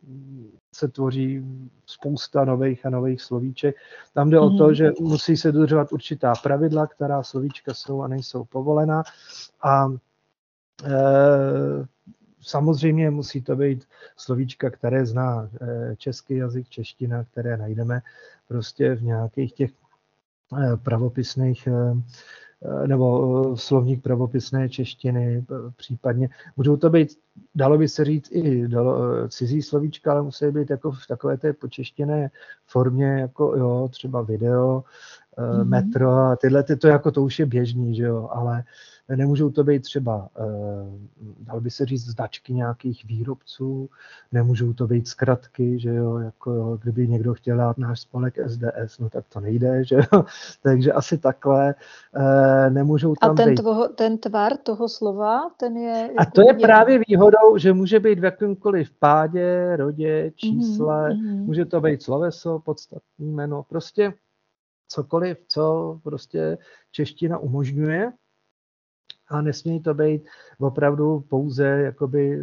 [0.75, 1.45] se tvoří
[1.87, 3.77] spousta nových a nových slovíček.
[4.15, 4.43] Tam jde mm.
[4.45, 4.75] o to, mhm.
[4.75, 9.03] že musí se dodržovat určitá pravidla, která slovíčka jsou a nejsou povolená.
[9.62, 9.87] A
[10.85, 10.93] e,
[12.41, 13.85] samozřejmě musí to být
[14.17, 18.01] slovíčka, které zná e, český jazyk, čeština, které najdeme
[18.49, 21.73] prostě v nějakých těch e, pravopisných e,
[22.87, 26.29] nebo eh, slovník pravopisné češtiny, eh, případně.
[26.57, 27.09] Můžou to být,
[27.55, 28.99] dalo by se říct, i dalo,
[29.29, 32.31] cizí slovíčka, ale musí být jako v takové té počeštěné
[32.67, 34.85] formě, jako jo, třeba video,
[35.39, 35.65] mm-hmm.
[35.65, 38.65] metro a tyhle, ty, to jako to už je běžný, že jo, ale
[39.09, 40.45] Nemůžou to být třeba, eh,
[41.41, 43.91] dal by se říct, značky nějakých výrobců,
[44.33, 49.11] nemůžou to být zkratky, že jo, jako kdyby někdo chtěl dát náš spolek SDS, no
[49.11, 50.25] tak to nejde, že jo,
[50.63, 51.75] takže asi takhle
[52.17, 53.55] eh, nemůžou tam A ten, být.
[53.55, 56.11] Tvoho, ten tvar toho slova, ten je...
[56.17, 61.45] A to je právě výhodou, že může být v jakýmkoliv pádě, rodě, čísle, mm-hmm.
[61.45, 64.15] může to být sloveso, podstatný jméno, prostě
[64.89, 66.59] cokoliv, co prostě
[66.91, 68.13] čeština umožňuje
[69.29, 70.22] a nesmí to být
[70.61, 72.39] opravdu pouze jakoby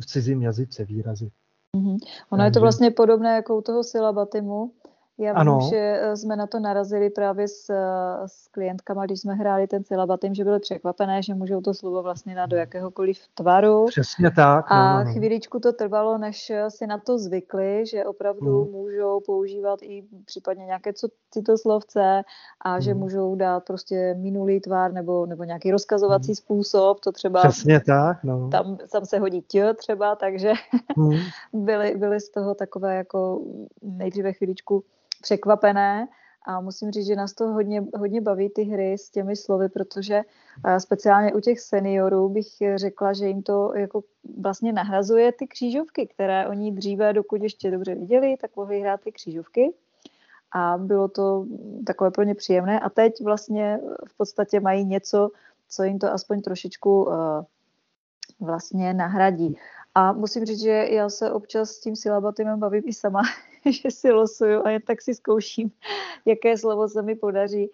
[0.00, 1.30] v cizím jazyce výrazy.
[1.76, 1.98] Mm-hmm.
[2.30, 4.72] Ono je to vlastně podobné jako u toho silabatimu,
[5.18, 5.58] já vím, ano.
[5.70, 9.84] že eh, jsme na to narazili právě s, eh, s klientkama, když jsme hráli ten
[9.84, 13.86] celabatim, že byly překvapené, že můžou to slovo vlastně dát do jakéhokoliv tvaru.
[13.86, 14.64] Přesně tak.
[14.68, 15.12] A no, no.
[15.12, 18.72] chvíličku to trvalo, než si na to zvykli, že opravdu hmm.
[18.72, 20.92] můžou používat i případně nějaké
[21.30, 22.22] citoslovce
[22.60, 22.80] a hmm.
[22.80, 26.34] že můžou dát prostě minulý tvar nebo, nebo nějaký rozkazovací hmm.
[26.36, 27.40] způsob, to třeba...
[27.40, 28.48] Přesně tak, no.
[28.48, 30.52] Tam, tam se hodí tě třeba, takže
[30.96, 31.18] hmm.
[31.52, 33.40] byly, byly z toho takové jako
[33.82, 34.84] nejdříve chvíličku
[35.24, 36.08] překvapené.
[36.46, 40.22] A musím říct, že nás to hodně, hodně baví ty hry s těmi slovy, protože
[40.64, 42.46] eh, speciálně u těch seniorů bych
[42.76, 44.04] řekla, že jim to jako
[44.40, 49.12] vlastně nahrazuje ty křížovky, které oni dříve, dokud ještě dobře viděli, tak mohli hrát ty
[49.12, 49.72] křížovky.
[50.52, 51.46] A bylo to
[51.86, 52.80] takové pro ně příjemné.
[52.80, 55.30] A teď vlastně v podstatě mají něco,
[55.68, 57.14] co jim to aspoň trošičku uh,
[58.40, 59.56] vlastně nahradí.
[59.94, 63.22] A musím říct, že já se občas s tím silabatimem bavím i sama,
[63.82, 65.70] že si losuju a jen tak si zkouším,
[66.24, 67.70] jaké slovo se mi podaří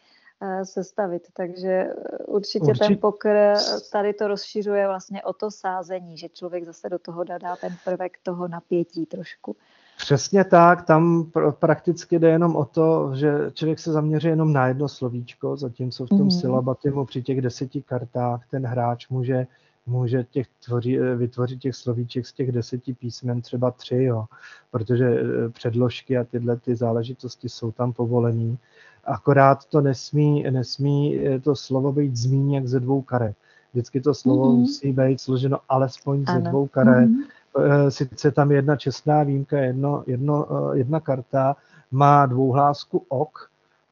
[0.62, 1.22] sestavit.
[1.32, 1.94] Takže
[2.26, 3.54] určitě, určitě ten pokr
[3.92, 8.18] tady to rozšiřuje vlastně o to sázení, že člověk zase do toho dá ten prvek
[8.22, 9.56] toho napětí trošku.
[9.96, 14.68] Přesně tak, tam pr- prakticky jde jenom o to, že člověk se zaměří jenom na
[14.68, 16.30] jedno slovíčko, zatímco v tom mm.
[16.30, 19.46] silabatimu při těch deseti kartách ten hráč může,
[19.90, 24.24] může těch tvoří, vytvořit těch slovíček z těch deseti písmen třeba tři, jo,
[24.70, 28.58] protože eh, předložky a tyhle ty záležitosti jsou tam povolený.
[29.04, 33.36] Akorát to nesmí, nesmí eh, to slovo být zmíněn ze dvou karet.
[33.72, 34.56] Vždycky to slovo mm-hmm.
[34.56, 36.40] musí být složeno alespoň ano.
[36.40, 37.08] ze dvou karet.
[37.08, 41.56] Mm-hmm Eh, sice tam jedna čestná výjimka, jedno, jedno, eh, jedna karta
[41.90, 43.49] má dvouhlásku ok,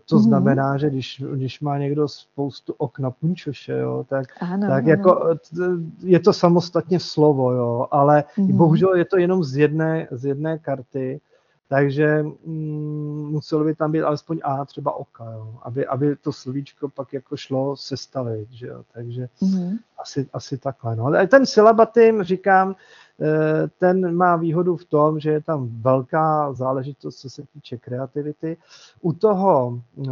[0.09, 0.23] to mm-hmm.
[0.23, 4.89] znamená, že když, když má někdo spoustu ok na punčoše, jo, tak, ano, tak ano.
[4.89, 5.35] jako
[6.03, 8.57] je to samostatně slovo, jo, ale mm-hmm.
[8.57, 11.21] bohužel je to jenom z jedné, z jedné karty,
[11.69, 16.89] takže mm, muselo by tam být alespoň A, třeba oka, jo, aby, aby to slovíčko
[16.89, 19.79] pak jako šlo sestavit, že jo, takže mm-hmm.
[19.99, 20.97] asi, asi takhle.
[20.97, 21.05] No.
[21.05, 22.77] Ale ten sylabatim, říkám,
[23.79, 28.57] ten má výhodu v tom, že je tam velká záležitost, co se týče kreativity.
[29.01, 30.11] U toho e,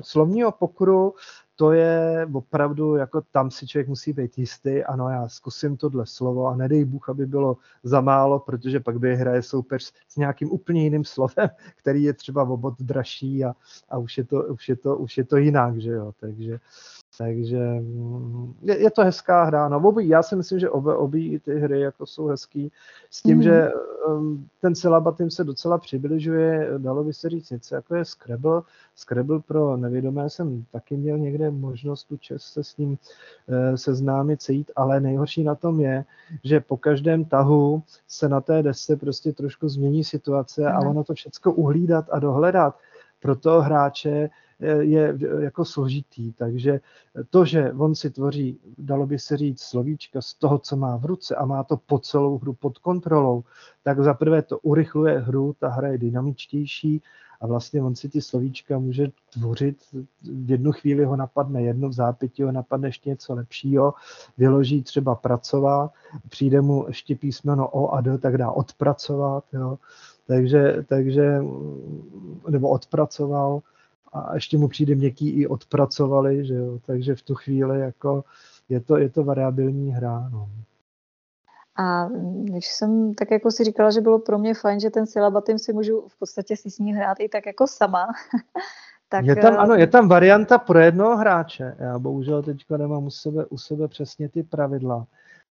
[0.00, 1.14] slovního pokru
[1.56, 6.46] to je opravdu, jako tam si člověk musí být jistý, ano, já zkusím tohle slovo
[6.46, 10.82] a nedej Bůh, aby bylo za málo, protože pak by hraje soupeř s nějakým úplně
[10.82, 13.54] jiným slovem, který je třeba obod dražší a,
[13.88, 16.58] a už, je to, už, je to, už je to jinak, že jo, takže
[17.18, 19.68] takže mm, je, je to hezká hra.
[19.68, 22.72] No, obý, já si myslím, že obě, obě ty hry jako jsou hezký.
[23.10, 23.42] S tím, mm.
[23.42, 23.70] že
[24.08, 28.62] um, ten Celabatim se docela přibližuje, dalo by se říct něco, jako je Scrabble.
[28.96, 32.96] Scrabble pro nevědomé jsem taky měl někde možnost tu čest se s ním uh,
[33.74, 36.04] seznámit, sejít, ale nejhorší na tom je,
[36.44, 40.68] že po každém tahu se na té desce prostě trošku změní situace mm.
[40.68, 42.78] a ono to všechno uhlídat a dohledat
[43.20, 44.30] pro toho hráče
[44.60, 46.32] je jako složitý.
[46.32, 46.80] Takže
[47.30, 51.04] to, že on si tvoří, dalo by se říct, slovíčka z toho, co má v
[51.04, 53.44] ruce a má to po celou hru pod kontrolou,
[53.82, 57.02] tak zaprvé to urychluje hru, ta hra je dynamičtější
[57.40, 59.76] a vlastně on si ty slovíčka může tvořit,
[60.22, 63.94] v jednu chvíli ho napadne jedno, v zápěti ho napadne ještě něco lepšího,
[64.38, 65.92] vyloží třeba pracovat,
[66.28, 69.78] přijde mu ještě písmeno O a D, tak dá odpracovat, jo.
[70.26, 71.42] Takže, takže,
[72.48, 73.60] nebo odpracoval,
[74.12, 76.78] a ještě mu přijde měkký i odpracovali, že jo?
[76.86, 78.24] takže v tu chvíli jako
[78.68, 80.28] je to, je to variabilní hra.
[80.32, 80.48] No.
[81.78, 82.08] A
[82.42, 85.72] když jsem tak jako si říkala, že bylo pro mě fajn, že ten syllabatim si
[85.72, 88.06] můžu v podstatě si s ní hrát i tak jako sama,
[89.08, 89.24] tak...
[89.24, 91.76] Je tam, ano, je tam varianta pro jednoho hráče.
[91.78, 95.06] Já bohužel teďka nemám u sebe, u sebe přesně ty pravidla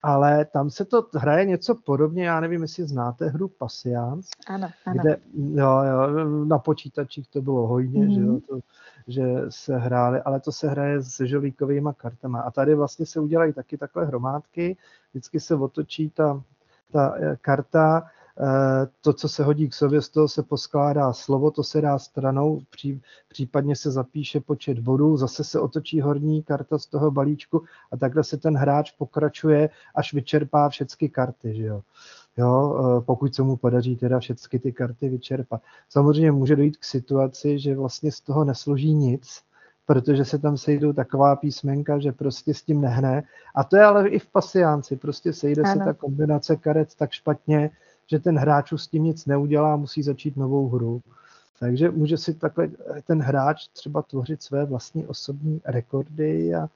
[0.04, 5.00] ale tam se to hraje něco podobně, já nevím, jestli znáte hru Pasians, ano, ano.
[5.00, 8.14] kde jo, jo, na počítačích to bylo hojně, mm-hmm.
[8.14, 8.40] že, jo, mhm.
[8.40, 8.58] to,
[9.06, 12.40] že se hrály, ale to se hraje s žolíkovými kartama.
[12.40, 14.76] A tady vlastně se udělají taky takhle hromádky,
[15.10, 16.42] vždycky se otočí ta,
[16.92, 18.06] ta eh, karta
[19.00, 22.60] to, co se hodí k sobě, z toho se poskládá slovo, to se dá stranou,
[22.70, 27.96] pří, případně se zapíše počet bodů, zase se otočí horní karta z toho balíčku a
[27.96, 31.82] takhle se ten hráč pokračuje, až vyčerpá všechny karty, že jo.
[32.36, 35.62] Jo, eh, pokud se mu podaří teda všechny ty karty vyčerpat.
[35.88, 39.42] Samozřejmě může dojít k situaci, že vlastně z toho nesloží nic,
[39.86, 43.22] protože se tam sejdou taková písmenka, že prostě s tím nehne.
[43.54, 45.72] A to je ale i v pasiánci, prostě sejde ano.
[45.72, 47.70] se ta kombinace karet tak špatně,
[48.06, 51.00] že ten hráč už s tím nic neudělá, musí začít novou hru.
[51.60, 52.68] Takže může si takhle
[53.06, 56.68] ten hráč třeba tvořit své vlastní osobní rekordy a,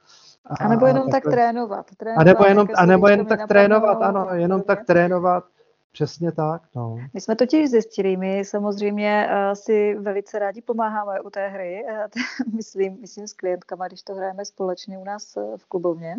[0.45, 1.85] a, a nebo jenom a tak trénovat.
[1.97, 5.43] trénovat a nebo jenom, a nebo jenom tak trénovat, ano, jenom tak trénovat.
[5.91, 6.61] Přesně tak.
[6.75, 6.97] No.
[7.13, 12.53] My jsme totiž zjistili, my samozřejmě uh, si velice rádi pomáháme u té hry, uh,
[12.55, 16.17] myslím, myslím s klientkama, když to hrajeme společně u nás uh, v klubovně.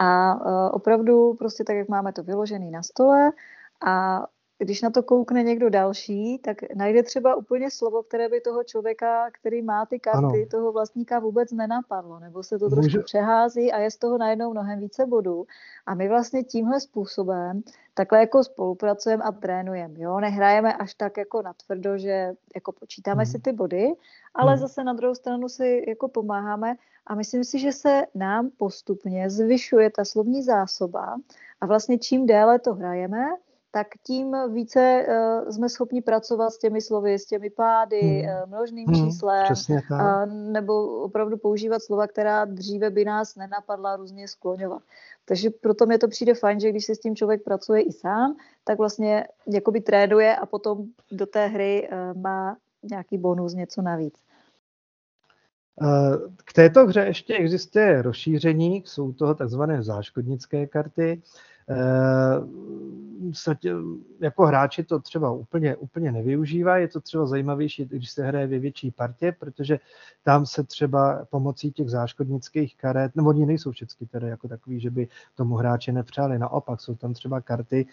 [0.00, 0.34] A
[0.72, 3.30] opravdu prostě tak, jak máme to vyložené na stole,
[3.86, 4.26] a
[4.58, 9.30] když na to koukne někdo další, tak najde třeba úplně slovo, které by toho člověka,
[9.30, 10.46] který má ty karty, ano.
[10.50, 12.98] toho vlastníka vůbec nenapadlo, nebo se to trošku Může...
[12.98, 15.46] přehází a je z toho najednou mnohem více bodů.
[15.86, 17.62] A my vlastně tímhle způsobem
[17.94, 19.94] takhle jako spolupracujeme a trénujeme.
[20.00, 20.20] Jo?
[20.20, 23.32] Nehrajeme až tak jako natvrdo, že jako počítáme hmm.
[23.32, 23.92] si ty body,
[24.34, 24.60] ale hmm.
[24.60, 26.76] zase na druhou stranu si jako pomáháme
[27.06, 31.16] a myslím si, že se nám postupně zvyšuje ta slovní zásoba
[31.60, 33.26] a vlastně čím déle to hrajeme,
[33.70, 38.42] tak tím více uh, jsme schopni pracovat s těmi slovy, s těmi pády, hmm.
[38.42, 39.06] uh, množným hmm.
[39.06, 39.46] číslem,
[39.90, 44.82] uh, nebo opravdu používat slova, která dříve by nás nenapadla různě skloňovat.
[45.24, 48.36] Takže proto mě to přijde fajn, že když se s tím člověk pracuje i sám,
[48.64, 52.56] tak vlastně jakoby tréduje a potom do té hry uh, má
[52.90, 54.14] nějaký bonus, něco navíc.
[56.44, 61.22] K této hře ještě existuje rozšíření, jsou toho takzvané záškodnické karty.
[61.70, 62.40] Eh,
[64.20, 66.82] jako hráči to třeba úplně, úplně nevyužívají.
[66.82, 69.78] Je to třeba zajímavější, když se hraje ve větší partě, protože
[70.22, 74.90] tam se třeba pomocí těch záškodnických karet, nebo oni nejsou všechny tedy jako takový, že
[74.90, 76.38] by tomu hráči nepřáli.
[76.38, 77.86] Naopak jsou tam třeba karty,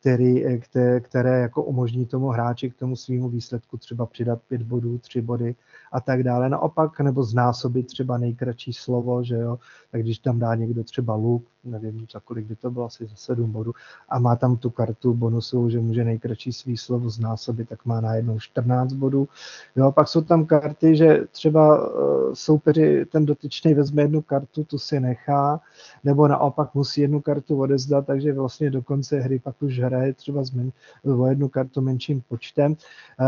[0.00, 4.98] který, které, které jako umožní tomu hráči k tomu svýmu výsledku třeba přidat pět bodů,
[4.98, 5.54] tři body
[5.92, 6.48] a tak dále.
[6.48, 9.58] Naopak, nebo znásobit třeba nejkratší slovo, že jo,
[9.90, 13.16] tak když tam dá někdo třeba luk, nevím za kolik by to bylo, asi za
[13.16, 13.72] sedm bodů,
[14.08, 18.38] a má tam tu kartu bonusovou, že může nejkratší svý slovo znásobit, tak má najednou
[18.38, 19.28] 14 bodů.
[19.76, 21.90] Jo, pak jsou tam karty, že třeba eh,
[22.34, 25.60] soupeři, ten dotyčný vezme jednu kartu, tu si nechá,
[26.04, 30.44] nebo naopak musí jednu kartu odezdat, takže vlastně do konce hry pak už hraje třeba
[30.44, 30.72] zmen,
[31.04, 32.76] o jednu kartu menším počtem.
[33.20, 33.24] Eh,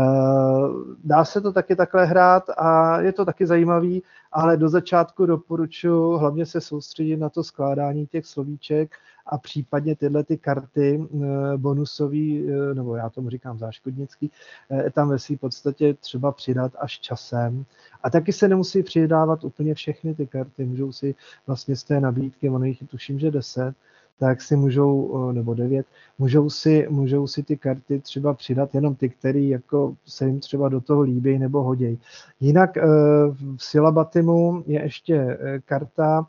[1.03, 6.17] dá se to taky takhle hrát a je to taky zajímavý, ale do začátku doporučuji
[6.17, 8.91] hlavně se soustředit na to skládání těch slovíček
[9.25, 14.31] a případně tyhle ty karty eh, bonusový, eh, nebo já tomu říkám záškodnický,
[14.71, 17.65] eh, tam ve své podstatě třeba přidat až časem.
[18.03, 21.15] A taky se nemusí přidávat úplně všechny ty karty, můžou si
[21.47, 23.75] vlastně z té nabídky, ono jich tuším, že 10,
[24.19, 25.85] tak si můžou, nebo devět,
[26.19, 30.69] můžou si, můžou si ty karty třeba přidat jenom ty, které jako se jim třeba
[30.69, 31.99] do toho líbí nebo hodějí.
[32.39, 32.77] Jinak
[33.55, 36.27] v Silabatimu je ještě karta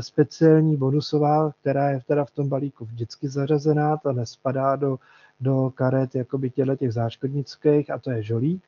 [0.00, 4.98] speciální bonusová, která je teda v tom balíku vždycky zařazená, ta nespadá do,
[5.40, 8.62] do karet jakoby těle těch záškodnických a to je žolík.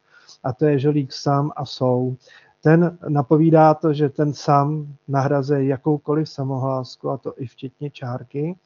[0.44, 2.16] A to je žolík sám a sou.
[2.62, 8.56] Ten napovídá to, že ten sám nahrazuje jakoukoliv samohlásku, a to i včetně čárky,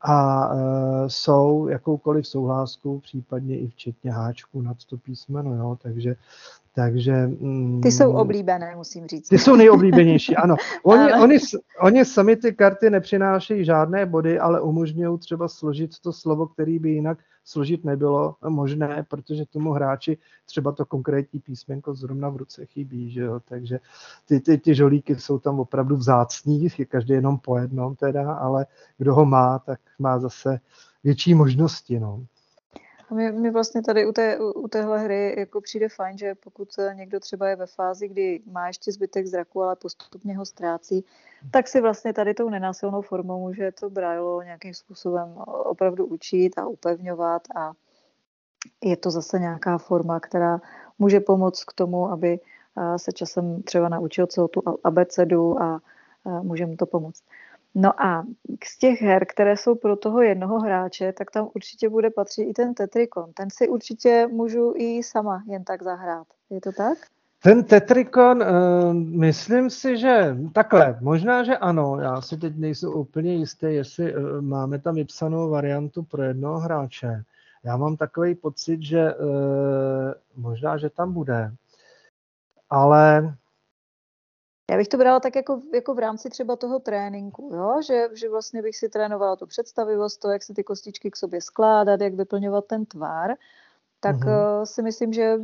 [0.00, 6.16] a e, jsou jakoukoliv souhlásku, případně i včetně háčku nad to písmeno, jo, takže
[6.74, 9.28] takže, mm, ty jsou oblíbené, musím říct.
[9.28, 10.56] Ty jsou nejoblíbenější, ano.
[10.82, 11.22] Oni, ale...
[11.22, 11.38] oni,
[11.80, 16.90] oni sami ty karty nepřinášejí žádné body, ale umožňují třeba složit to slovo, který by
[16.90, 23.10] jinak složit nebylo možné, protože tomu hráči třeba to konkrétní písmenko zrovna v ruce chybí,
[23.10, 23.40] že jo?
[23.48, 23.78] takže
[24.28, 28.66] ty, ty, ty žolíky jsou tam opravdu vzácní, je každý jenom po jednom teda, ale
[28.98, 30.60] kdo ho má, tak má zase
[31.04, 32.00] větší možnosti.
[32.00, 32.24] No.
[33.10, 36.68] A mi, mi vlastně tady u, té, u téhle hry jako přijde fajn, že pokud
[36.92, 41.04] někdo třeba je ve fázi, kdy má ještě zbytek zraku, ale postupně ho ztrácí,
[41.50, 46.66] tak si vlastně tady tou nenásilnou formou může to brajlo nějakým způsobem opravdu učit a
[46.66, 47.72] upevňovat a
[48.84, 50.60] je to zase nějaká forma, která
[50.98, 52.40] může pomoct k tomu, aby
[52.96, 55.80] se časem třeba naučil celou tu abecedu a
[56.42, 57.22] může mu to pomoct.
[57.74, 58.24] No a
[58.64, 62.52] z těch her, které jsou pro toho jednoho hráče, tak tam určitě bude patřit i
[62.52, 63.32] ten Tetrikon.
[63.32, 66.26] Ten si určitě můžu i sama jen tak zahrát.
[66.50, 66.98] Je to tak?
[67.42, 73.34] Ten Tetrikon, uh, myslím si, že takhle, možná, že ano, já si teď nejsem úplně
[73.34, 77.22] jistý, jestli uh, máme tam vypsanou variantu pro jednoho hráče.
[77.64, 79.32] Já mám takový pocit, že uh,
[80.36, 81.52] možná, že tam bude.
[82.70, 83.34] Ale
[84.70, 87.82] já bych to brala tak jako, jako v rámci třeba toho tréninku, jo?
[87.86, 91.40] Že, že vlastně bych si trénovala tu představivost, to, jak se ty kostičky k sobě
[91.40, 93.34] skládat, jak vyplňovat ten tvar,
[94.00, 94.64] tak mm-hmm.
[94.64, 95.38] si myslím, že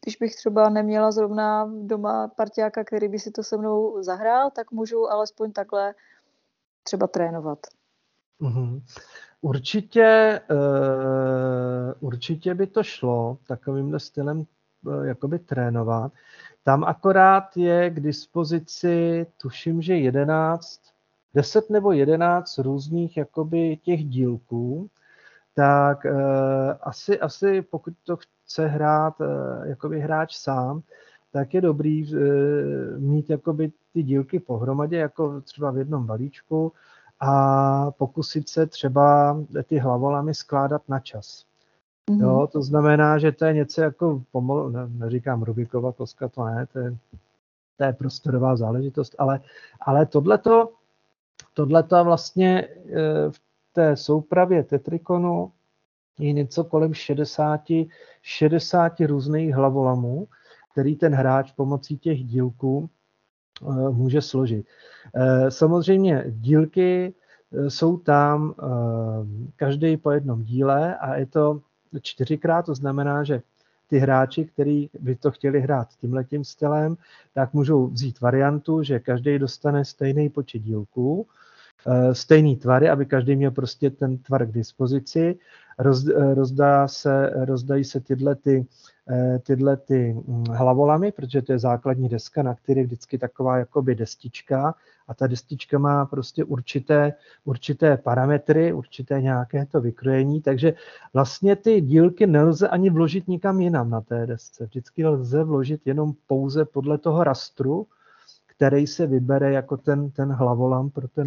[0.00, 4.70] když bych třeba neměla zrovna doma partiáka, který by si to se mnou zahrál, tak
[4.70, 5.94] můžu alespoň takhle
[6.82, 7.58] třeba trénovat.
[8.40, 8.82] Mm-hmm.
[9.40, 14.44] Určitě, uh, určitě by to šlo takovýmhle stylem
[14.86, 16.12] uh, jakoby trénovat.
[16.64, 20.80] Tam akorát je k dispozici, tuším, že 11,
[21.34, 24.90] 10 nebo 11 různých jakoby těch dílků,
[25.54, 26.12] tak uh,
[26.80, 29.26] asi, asi pokud to chce hrát uh,
[29.64, 30.82] jakoby hráč sám,
[31.32, 32.20] tak je dobrý uh,
[32.98, 36.72] mít jakoby ty dílky pohromadě, jako třeba v jednom balíčku
[37.20, 41.44] a pokusit se třeba ty hlavolamy skládat na čas.
[42.10, 42.22] Mm-hmm.
[42.22, 46.66] Jo, to znamená, že to je něco jako pomalu, ne, neříkám Rubikova koska, to ne,
[46.66, 46.96] to je,
[47.76, 49.40] to je prostorová záležitost, ale,
[49.80, 50.72] ale tohleto,
[51.54, 52.68] tohleto vlastně e,
[53.30, 53.40] v
[53.72, 55.52] té soupravě Tetrikonu
[56.18, 57.60] je něco kolem 60,
[58.22, 60.28] 60 různých hlavolamů,
[60.72, 62.90] který ten hráč pomocí těch dílků
[63.62, 64.66] e, může složit.
[65.14, 67.14] E, samozřejmě dílky
[67.68, 68.54] jsou tam
[69.56, 71.60] každý po jednom díle a je to
[72.00, 73.42] čtyřikrát, to znamená, že
[73.86, 76.96] ty hráči, kteří by to chtěli hrát tímhletím stylem,
[77.34, 81.26] tak můžou vzít variantu, že každý dostane stejný počet dílků,
[82.12, 85.38] stejný tvary, aby každý měl prostě ten tvar k dispozici.
[85.78, 86.04] roz,
[86.34, 88.66] rozdá se, rozdají se tyhle ty,
[89.42, 93.94] tyhle ty hm, hlavolamy, protože to je základní deska, na které je vždycky taková jakoby
[93.94, 94.74] destička
[95.08, 97.12] a ta destička má prostě určité,
[97.44, 100.74] určité parametry, určité nějaké to vykrojení, takže
[101.12, 104.66] vlastně ty dílky nelze ani vložit nikam jinam na té desce.
[104.66, 107.86] Vždycky lze vložit jenom pouze podle toho rastru,
[108.46, 111.26] který se vybere jako ten, ten hlavolam pro ten,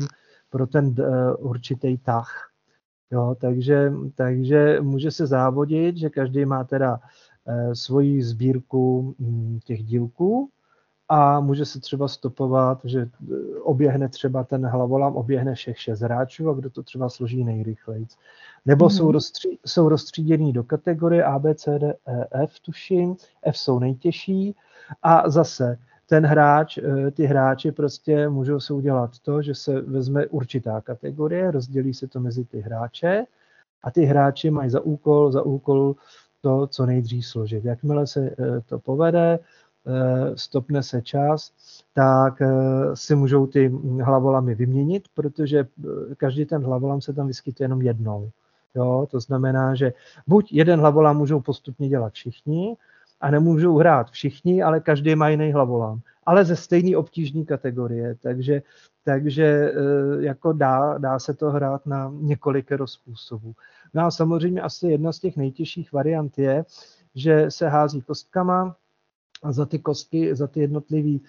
[0.56, 0.96] pro ten uh,
[1.40, 2.50] určitý tah.
[3.12, 9.84] Jo, takže, takže může se závodit, že každý má teda uh, svoji sbírku um, těch
[9.84, 10.50] dílků
[11.10, 16.50] a může se třeba stopovat, že eh, oběhne třeba ten hlavolam, oběhne všech šest hráčů
[16.50, 18.08] a kdo to třeba složí nejrychleji.
[18.66, 18.98] Nebo mm-hmm.
[18.98, 23.16] jsou, rozstří, jsou rozstříděný do kategorie A, B, C, D, E, F, tuším.
[23.44, 24.56] F jsou nejtěžší
[25.04, 30.28] a zase ten hráč, eh, ty hráči prostě můžou se udělat to, že se vezme
[30.28, 33.26] určitá kategorie, rozdělí se to mezi ty hráče
[33.84, 35.96] a ty hráči mají za úkol, za úkol
[36.42, 37.66] to, co nejdřív složit.
[37.66, 41.52] Jakmile se eh, to povede, eh, stopne se čas,
[41.94, 42.42] tak
[42.94, 43.72] si můžou ty
[44.04, 45.68] hlavolamy vyměnit, protože
[46.18, 48.30] každý ten hlavolam se tam vyskytuje jenom jednou.
[48.76, 49.94] Jo, to znamená, že
[50.28, 52.78] buď jeden hlavolam můžou postupně dělat všichni,
[53.22, 56.00] a nemůžou hrát všichni, ale každý má jiný hlavolám.
[56.26, 58.62] Ale ze stejné obtížní kategorie, takže,
[59.04, 59.74] takže eh,
[60.26, 63.54] jako dá, dá se to hrát na několik způsobů.
[63.94, 66.66] No a samozřejmě asi jedna z těch nejtěžších variant je,
[67.16, 68.76] že se hází kostkama,
[69.44, 71.20] a za ty kostky, za ty jednotlivé e,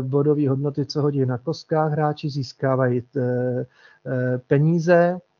[0.00, 3.66] bodové hodnoty, co hodí na kostkách, hráči získávají e, e,
[4.38, 5.31] peníze, Eh,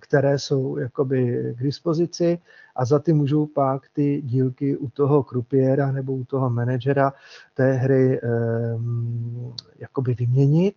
[0.00, 2.38] které jsou jakoby k dispozici
[2.76, 7.12] a za ty můžou pak ty dílky u toho krupiéra nebo u toho manažera
[7.54, 8.28] té hry eh,
[9.78, 10.74] jakoby vyměnit.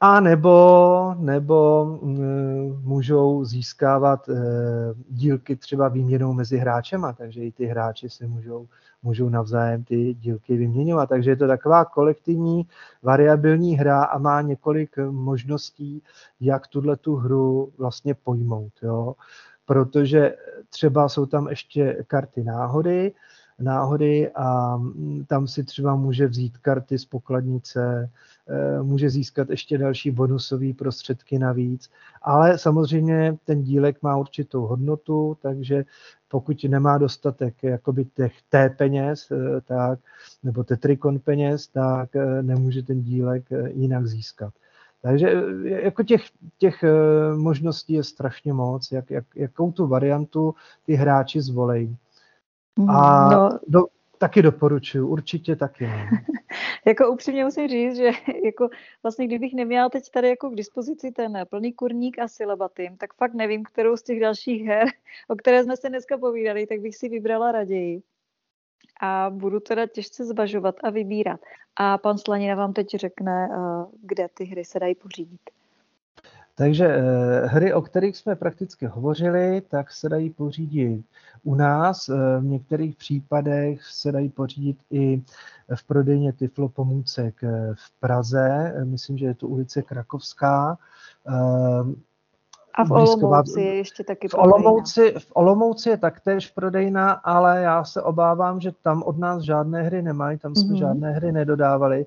[0.00, 4.30] A nebo, nebo mm, můžou získávat
[5.08, 8.68] dílky třeba výměnou mezi hráčema, takže i ty hráči si můžou
[9.02, 11.08] můžou navzájem ty dílky vyměňovat.
[11.08, 12.66] Takže je to taková kolektivní
[13.02, 16.02] variabilní hra a má několik možností,
[16.40, 18.72] jak tuhle tu hru vlastně pojmout.
[18.82, 19.14] Jo?
[19.66, 20.36] Protože
[20.70, 23.12] třeba jsou tam ještě karty náhody,
[23.58, 24.78] náhody a
[25.26, 28.10] tam si třeba může vzít karty z pokladnice,
[28.48, 31.90] eh, může získat ještě další bonusové prostředky navíc,
[32.22, 35.84] ale samozřejmě ten dílek má určitou hodnotu, takže
[36.28, 39.98] pokud nemá dostatek jakoby těch té peněz, eh, tak,
[40.42, 44.54] nebo tetrikon peněz, tak eh, nemůže ten dílek jinak získat.
[45.02, 45.32] Takže
[45.64, 46.22] jako těch,
[46.58, 46.84] těch
[47.36, 50.54] možností je strašně moc, jak, jak, jakou tu variantu
[50.86, 51.96] ty hráči zvolejí.
[52.76, 53.58] Mhm, a no.
[53.68, 53.84] do,
[54.18, 55.86] taky doporučuji, určitě taky.
[55.86, 55.94] No.
[56.86, 58.10] jako upřímně musím říct, že
[58.44, 58.68] jako
[59.02, 63.34] vlastně kdybych neměla teď tady jako k dispozici ten plný kurník a silabatým, tak fakt
[63.34, 64.88] nevím, kterou z těch dalších her,
[65.28, 68.02] o které jsme se dneska povídali, tak bych si vybrala raději.
[69.00, 71.40] A budu teda těžce zvažovat a vybírat.
[71.76, 75.40] A pan Slanina vám teď řekne, eh, kde ty hry se dají pořídit.
[76.58, 81.04] Takže eh, hry, o kterých jsme prakticky hovořili, tak se dají pořídit
[81.42, 82.08] u nás.
[82.08, 85.22] Eh, v některých případech se dají pořídit i
[85.74, 88.74] v prodejně Tiflo pomůcek eh, v Praze.
[88.84, 90.78] Myslím, že je to ulice Krakovská.
[92.74, 97.84] A v Olomouci je ještě taky v Olomouci, v Olomouci je taktéž prodejna, ale já
[97.84, 100.78] se obávám, že tam od nás žádné hry nemají, tam jsme mm-hmm.
[100.78, 102.06] žádné hry nedodávali.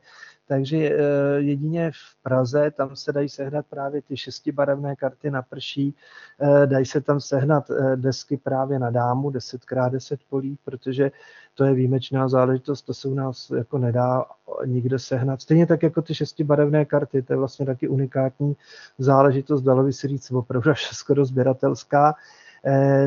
[0.52, 0.98] Takže eh,
[1.38, 5.96] jedině v Praze tam se dají sehnat právě ty šestibarevné karty na prší,
[6.42, 11.12] eh, dají se tam sehnat eh, desky právě na dámu, 10x10 polí, protože
[11.54, 14.26] to je výjimečná záležitost, to se u nás jako nedá
[14.66, 15.42] nikde sehnat.
[15.42, 18.56] Stejně tak jako ty šestibarevné karty, to je vlastně taky unikátní
[18.98, 22.16] záležitost, dalo by si říct opravdu až skoro sběratelská.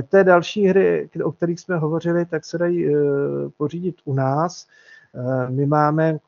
[0.09, 2.87] Té další hry, o kterých jsme hovořili, tak se dají
[3.57, 4.67] pořídit u nás.
[5.49, 6.19] My máme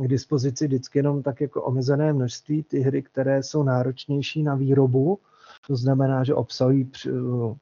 [0.00, 5.18] k dispozici vždycky jenom tak jako omezené množství ty hry, které jsou náročnější na výrobu,
[5.66, 6.90] to znamená, že obsahují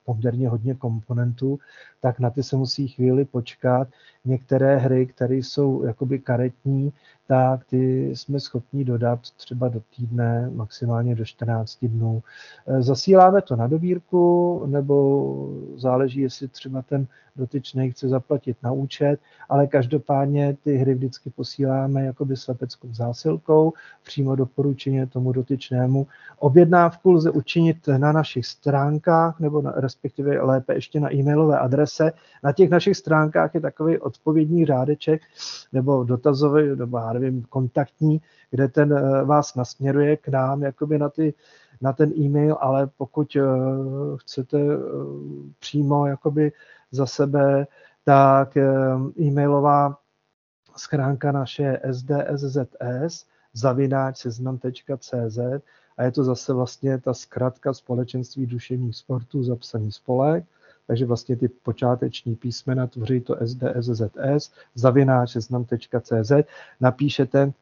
[0.04, 1.58] poměrně hodně komponentů,
[2.00, 3.88] tak na ty se musí chvíli počkat.
[4.24, 6.92] Některé hry, které jsou jakoby karetní,
[7.26, 12.22] tak ty jsme schopni dodat třeba do týdne, maximálně do 14 dnů.
[12.66, 17.06] E, zasíláme to na dobírku, nebo záleží, jestli třeba ten
[17.36, 23.72] dotyčný chce zaplatit na účet, ale každopádně ty hry vždycky posíláme jakoby slepeckou zásilkou,
[24.04, 26.06] přímo doporučeně tomu dotyčnému.
[26.38, 32.12] Objednávku lze učinit na našich stránkách, nebo na, respektive lépe ještě na e-mailové adrese.
[32.44, 35.22] Na těch našich stránkách je takový odpovědní řádeček,
[35.72, 38.20] nebo dotazový, nebo já nevím, kontaktní,
[38.50, 41.34] kde ten eh, vás nasměruje k nám, jakoby na ty
[41.82, 43.36] na ten e-mail, ale pokud
[44.16, 44.58] chcete
[45.58, 46.52] přímo jakoby
[46.90, 47.66] za sebe,
[48.04, 48.56] tak
[49.20, 49.96] e-mailová
[50.76, 51.80] schránka naše je
[52.36, 55.38] sdszs zavináč seznam.cz
[55.96, 60.44] a je to zase vlastně ta zkratka společenství duševních sportů zapsaný spolek,
[60.90, 66.32] takže vlastně ty počáteční písmena tvoří to SDSZS, zavináč seznam.cz,
[66.80, 67.52] napíšete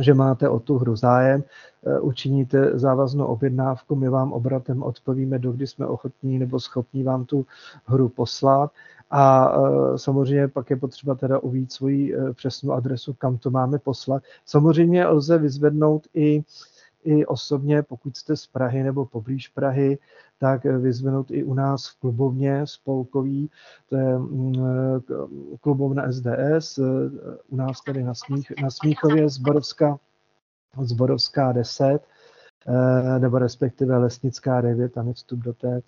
[0.00, 1.44] že máte o tu hru zájem,
[1.86, 7.46] eh, učiníte závaznou objednávku, my vám obratem odpovíme, dokdy jsme ochotní nebo schopní vám tu
[7.84, 8.70] hru poslat
[9.10, 13.78] a eh, samozřejmě pak je potřeba teda uvít svoji eh, přesnou adresu, kam to máme
[13.78, 14.22] poslat.
[14.46, 16.44] Samozřejmě lze vyzvednout i
[17.04, 19.98] i osobně, pokud jste z Prahy nebo poblíž Prahy,
[20.42, 23.50] tak vyzvenout i u nás v klubovně spolkový,
[23.88, 24.54] to je mm,
[25.60, 26.78] klubovna SDS,
[27.48, 29.98] u nás tady na, Smích, na Smíchově Zborovská,
[30.80, 32.00] Zborovská 10,
[32.66, 35.80] eh, nebo respektive Lesnická 9, tam je vstup do té,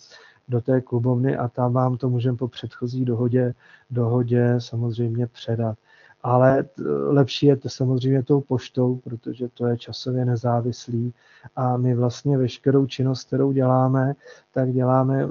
[0.49, 3.55] do té klubovny a tam vám to můžeme po předchozí dohodě,
[3.91, 5.79] dohodě samozřejmě předat
[6.25, 6.65] ale
[7.09, 11.15] lepší je to samozřejmě tou poštou, protože to je časově nezávislý.
[11.57, 14.15] A my vlastně veškerou činnost, kterou děláme,
[14.53, 15.29] tak děláme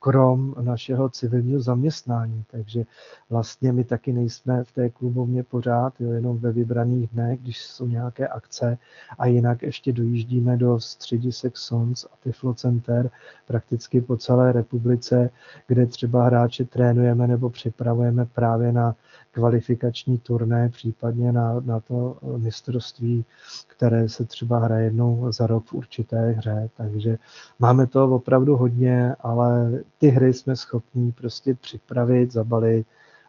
[0.00, 2.84] krom našeho civilního zaměstnání, takže
[3.30, 7.86] vlastně my taky nejsme v té klubovně pořád, jo, jenom ve vybraných dnech, když jsou
[7.86, 8.78] nějaké akce.
[9.18, 13.10] A jinak ještě dojíždíme do středisek SONS a Tiflo Center
[13.46, 15.30] prakticky po celé republice,
[15.66, 18.94] kde třeba hráče trénujeme nebo připravujeme právě na
[19.32, 23.24] kvalifikační turné, případně na, na to mistrovství,
[23.66, 26.70] které se třeba hraje jednou za rok v určité hře.
[26.76, 27.18] Takže
[27.58, 32.86] máme to opravdu hodně, ale ty hry jsme schopní prostě připravit, zabalit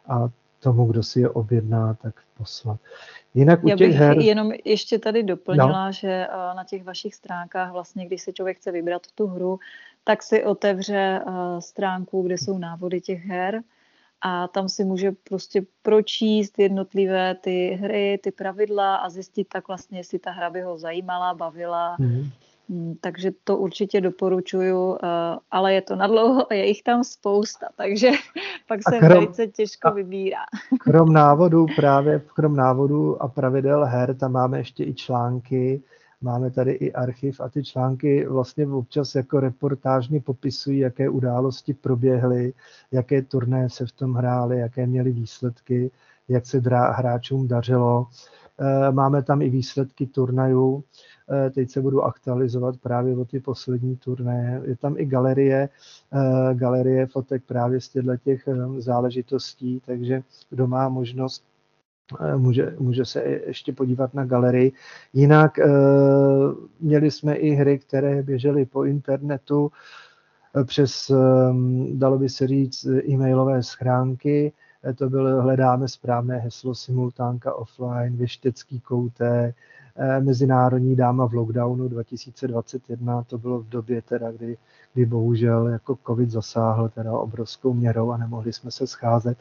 [0.08, 0.28] a
[0.60, 2.80] tomu, kdo si je objedná, tak poslat.
[3.34, 4.18] Jinak u Já bych her...
[4.18, 5.92] jenom ještě tady doplnila, no.
[5.92, 9.58] že eh, na těch vašich stránkách vlastně, když se člověk chce vybrat tu hru,
[10.04, 13.62] tak si otevře eh, stránku, kde jsou návody těch her
[14.20, 19.98] a tam si může prostě pročíst jednotlivé ty hry, ty pravidla a zjistit tak vlastně,
[19.98, 21.96] jestli ta hra by ho zajímala, bavila.
[22.00, 22.30] Mm-hmm.
[23.00, 25.08] Takže to určitě doporučuju, eh,
[25.50, 28.10] ale je to nadlouho a je jich tam spousta, takže
[28.68, 30.44] pak se krom, velice těžko vybírá.
[30.80, 35.82] Krom návodu právě, krom návodu a pravidel her, tam máme ještě i články,
[36.24, 42.52] Máme tady i archiv a ty články vlastně občas jako reportážně popisují, jaké události proběhly,
[42.92, 45.90] jaké turné se v tom hrály, jaké měly výsledky,
[46.28, 48.06] jak se hráčům dařilo.
[48.58, 50.84] Eh, máme tam i výsledky turnajů.
[51.30, 54.60] Eh, teď se budu aktualizovat právě o ty poslední turné.
[54.64, 55.68] Je tam i galerie,
[56.12, 58.48] eh, galerie fotek právě z těchto těch
[58.78, 61.44] záležitostí, takže kdo má možnost
[62.36, 64.72] může, může se ještě podívat na galerii.
[65.12, 65.66] Jinak e,
[66.80, 69.70] měli jsme i hry, které běžely po internetu
[70.56, 71.14] eh, přes, e,
[71.92, 74.52] dalo by se říct, e-mailové schránky.
[74.84, 79.83] E, to bylo hledáme správné heslo simultánka offline, věštecký koutek, Eh,
[80.20, 84.56] Mezinárodní dáma v lockdownu 2021, to bylo v době teda, kdy,
[84.94, 89.38] kdy bohužel jako covid zasáhl teda obrovskou měrou a nemohli jsme se scházet.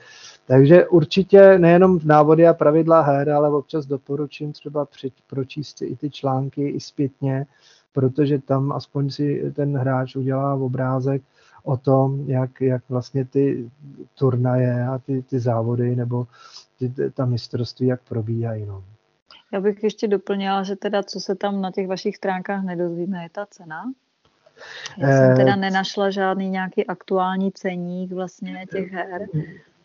[0.48, 5.96] Takže určitě nejenom v návody a pravidla her, ale občas doporučím třeba při, pročíst i
[5.96, 7.46] ty články i zpětně,
[7.94, 11.24] protože tam aspoň si ten hráč udělá obrázek
[11.64, 13.70] o tom, jak, jak vlastně ty
[14.16, 16.28] turnaje a ty, ty závody nebo
[16.80, 18.66] ty, ta mistrovství, jak probíhají.
[18.66, 18.84] No.
[19.54, 23.30] Já bych ještě doplnila, že teda co se tam na těch vašich stránkách nedozvíme, je
[23.30, 23.84] ta cena.
[24.98, 29.28] Já jsem eh, teda nenašla žádný nějaký aktuální ceník vlastně těch her.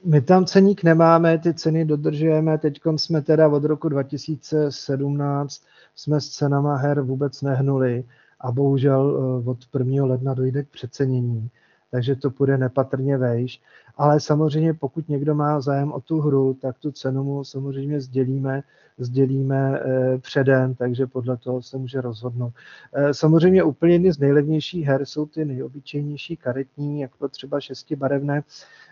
[0.05, 2.59] My tam ceník nemáme, ty ceny dodržujeme.
[2.59, 5.63] Teď jsme teda od roku 2017
[5.95, 8.05] jsme s cenama her vůbec nehnuli
[8.41, 10.05] a bohužel eh, od 1.
[10.05, 11.51] ledna dojde k přecenění
[11.91, 13.61] takže to půjde nepatrně vejš.
[13.99, 18.63] Ale samozřejmě, pokud někdo má zájem o tu hru, tak tu cenu mu samozřejmě sdělíme,
[18.99, 22.53] sdělíme eh, předem, takže podle toho se může rozhodnout.
[22.93, 28.43] Eh, samozřejmě úplně jedny z nejlevnějších her jsou ty nejobyčejnější karetní, jako třeba šestibarevné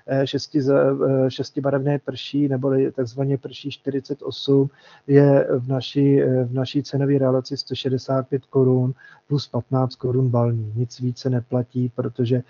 [0.09, 0.61] Eh, šesti,
[1.28, 4.70] šestibarevné prší, nebo takzvaně prší 48,
[5.07, 8.95] je v naší, v naší cenové relaci 165 korun
[9.28, 10.73] plus 15 korun balní.
[10.77, 12.43] Nic více neplatí, protože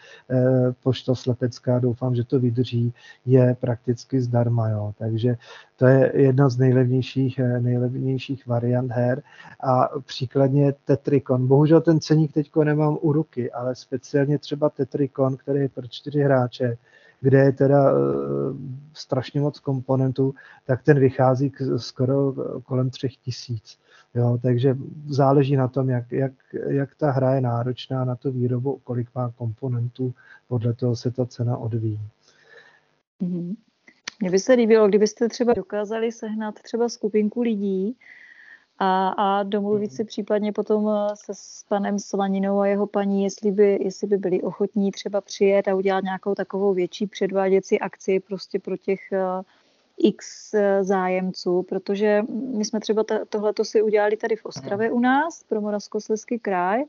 [0.83, 2.95] pošta slepecká, doufám, že to vydrží,
[3.27, 4.69] je prakticky zdarma.
[4.69, 4.95] Jo.
[4.99, 5.37] Takže
[5.77, 9.23] to je jedna z nejlevnějších, nejlevnějších variant her.
[9.61, 11.47] A příkladně Tetrikon.
[11.47, 16.21] Bohužel ten ceník teď nemám u ruky, ale speciálně třeba Tetrikon, který je pro čtyři
[16.21, 16.77] hráče,
[17.21, 17.93] kde je teda
[18.93, 20.35] strašně moc komponentů,
[20.67, 22.33] tak ten vychází skoro
[22.65, 23.79] kolem třech tisíc.
[24.15, 24.77] Jo, takže
[25.09, 26.33] záleží na tom, jak, jak,
[26.69, 30.15] jak ta hra je náročná na tu výrobu, kolik má komponentů,
[30.49, 32.01] podle toho se ta cena odvíjí.
[33.23, 33.55] Mm-hmm.
[34.21, 37.97] Mně by se líbilo, kdybyste třeba dokázali sehnat třeba skupinku lidí
[38.79, 43.79] a, a domluvit si případně potom se s panem Slaninou a jeho paní, jestli by,
[43.83, 48.77] jestli by byli ochotní třeba přijet a udělat nějakou takovou větší předváděcí akci prostě pro
[48.77, 49.43] těch uh,
[49.99, 52.23] x eh, zájemců, protože
[52.57, 56.85] my jsme třeba tohleto si udělali tady v Ostravě u nás, pro Moravskoslezský kraj,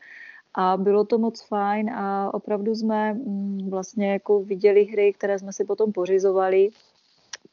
[0.60, 5.54] a bylo to moc fajn a opravdu jsme mm, vlastně jako viděli hry, které jsme
[5.54, 6.70] si potom pořizovali.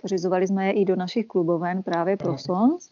[0.03, 2.91] Pořizovali jsme je i do našich kluboven právě pro Sons.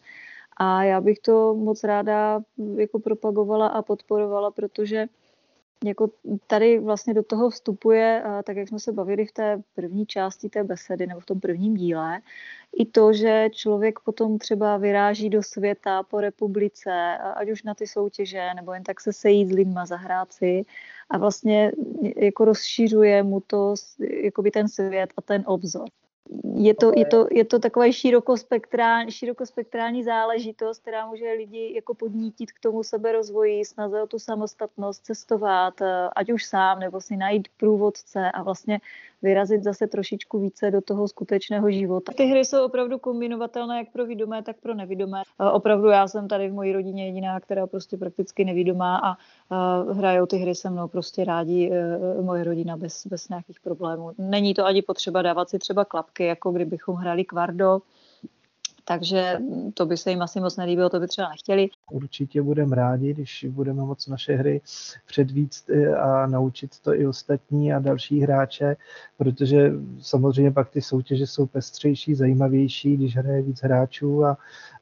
[0.57, 2.41] A já bych to moc ráda
[2.75, 5.05] jako propagovala a podporovala, protože
[5.85, 6.09] jako
[6.47, 10.63] tady vlastně do toho vstupuje, tak jak jsme se bavili v té první části té
[10.63, 12.21] besedy nebo v tom prvním díle,
[12.77, 17.87] i to, že člověk potom třeba vyráží do světa po republice, ať už na ty
[17.87, 20.65] soutěže, nebo jen tak se sejít s lidma, zahrát si.
[21.09, 21.71] A vlastně
[22.15, 23.75] jako rozšířuje mu to
[24.23, 25.89] jakoby ten svět a ten obzor
[26.55, 32.51] je to, je to, je to taková širokospektrální, širokospektrální záležitost, která může lidi jako podnítit
[32.51, 37.47] k tomu seberozvoji, snaze o tu samostatnost, cestovat, eh, ať už sám, nebo si najít
[37.57, 38.79] průvodce a vlastně
[39.23, 42.13] vyrazit zase trošičku více do toho skutečného života.
[42.17, 45.21] Ty hry jsou opravdu kombinovatelné jak pro vidomé, tak pro nevidomé.
[45.51, 49.17] Opravdu já jsem tady v mojí rodině jediná, která prostě prakticky nevidomá a
[49.91, 54.11] hrajou ty hry se mnou prostě rádi e, moje rodina bez, bez nějakých problémů.
[54.17, 57.81] Není to ani potřeba dávat si třeba klapky, jako kdybychom hráli kvardo,
[58.85, 59.39] takže
[59.73, 61.69] to by se jim asi moc nelíbilo, to by třeba nechtěli.
[61.91, 64.61] Určitě budeme rádi, když budeme moc naše hry
[65.05, 68.75] předvíct e, a naučit to i ostatní a další hráče,
[69.17, 74.37] protože samozřejmě pak ty soutěže jsou pestřejší, zajímavější, když hraje víc hráčů a,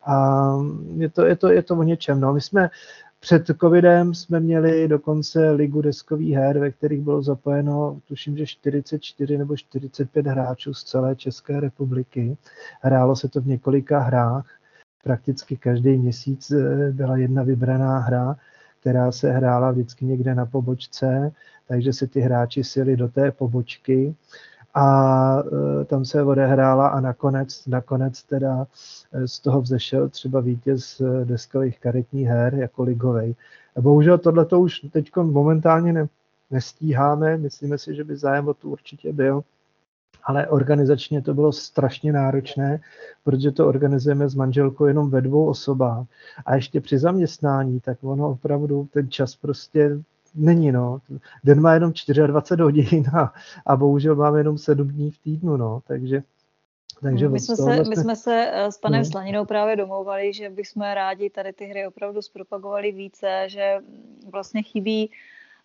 [0.05, 0.55] a
[0.97, 2.19] je, to, je, to, je to o něčem.
[2.19, 2.69] No, my jsme
[3.21, 9.37] před covidem jsme měli dokonce ligu deskových her, ve kterých bylo zapojeno, tuším, že 44
[9.37, 12.37] nebo 45 hráčů z celé České republiky.
[12.81, 14.45] Hrálo se to v několika hrách.
[15.03, 18.35] Prakticky každý měsíc eh, byla jedna vybraná hra,
[18.79, 21.31] která se hrála vždycky někde na pobočce,
[21.67, 24.15] takže se ty hráči sjeli do té pobočky
[24.73, 25.43] a
[25.81, 28.67] e, tam se odehrála a nakonec, nakonec teda
[29.11, 33.35] e, z toho vzešel třeba vítěz e, deskových karetních her jako ligovej.
[33.79, 36.07] Bohužel tohle to už teď momentálně ne,
[36.51, 39.43] nestíháme, myslíme si, že by zájem o to určitě byl,
[40.23, 42.79] ale organizačně to bylo strašně náročné,
[43.23, 46.05] protože to organizujeme s manželkou jenom ve dvou osobách.
[46.45, 49.99] A ještě při zaměstnání, tak ono opravdu ten čas prostě
[50.35, 50.99] není, no.
[51.43, 51.91] Den má jenom
[52.27, 53.33] 24 hodin a,
[53.65, 56.23] a bohužel máme jenom 7 dní v týdnu, no, takže
[57.01, 57.89] takže my, jsme se, vlastně...
[57.89, 59.05] my jsme se eh, s panem no.
[59.05, 63.77] Slaninou právě domlouvali, že bychom rádi tady ty hry opravdu zpropagovali více, že
[64.31, 65.09] vlastně chybí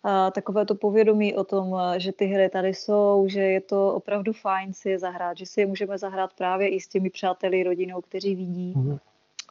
[0.05, 3.93] uh, takové to povědomí o tom, eh, že ty hry tady jsou, že je to
[3.93, 7.63] opravdu fajn si je zahrát, že si je můžeme zahrát právě i s těmi přáteli,
[7.63, 8.97] rodinou, kteří vidí, mm.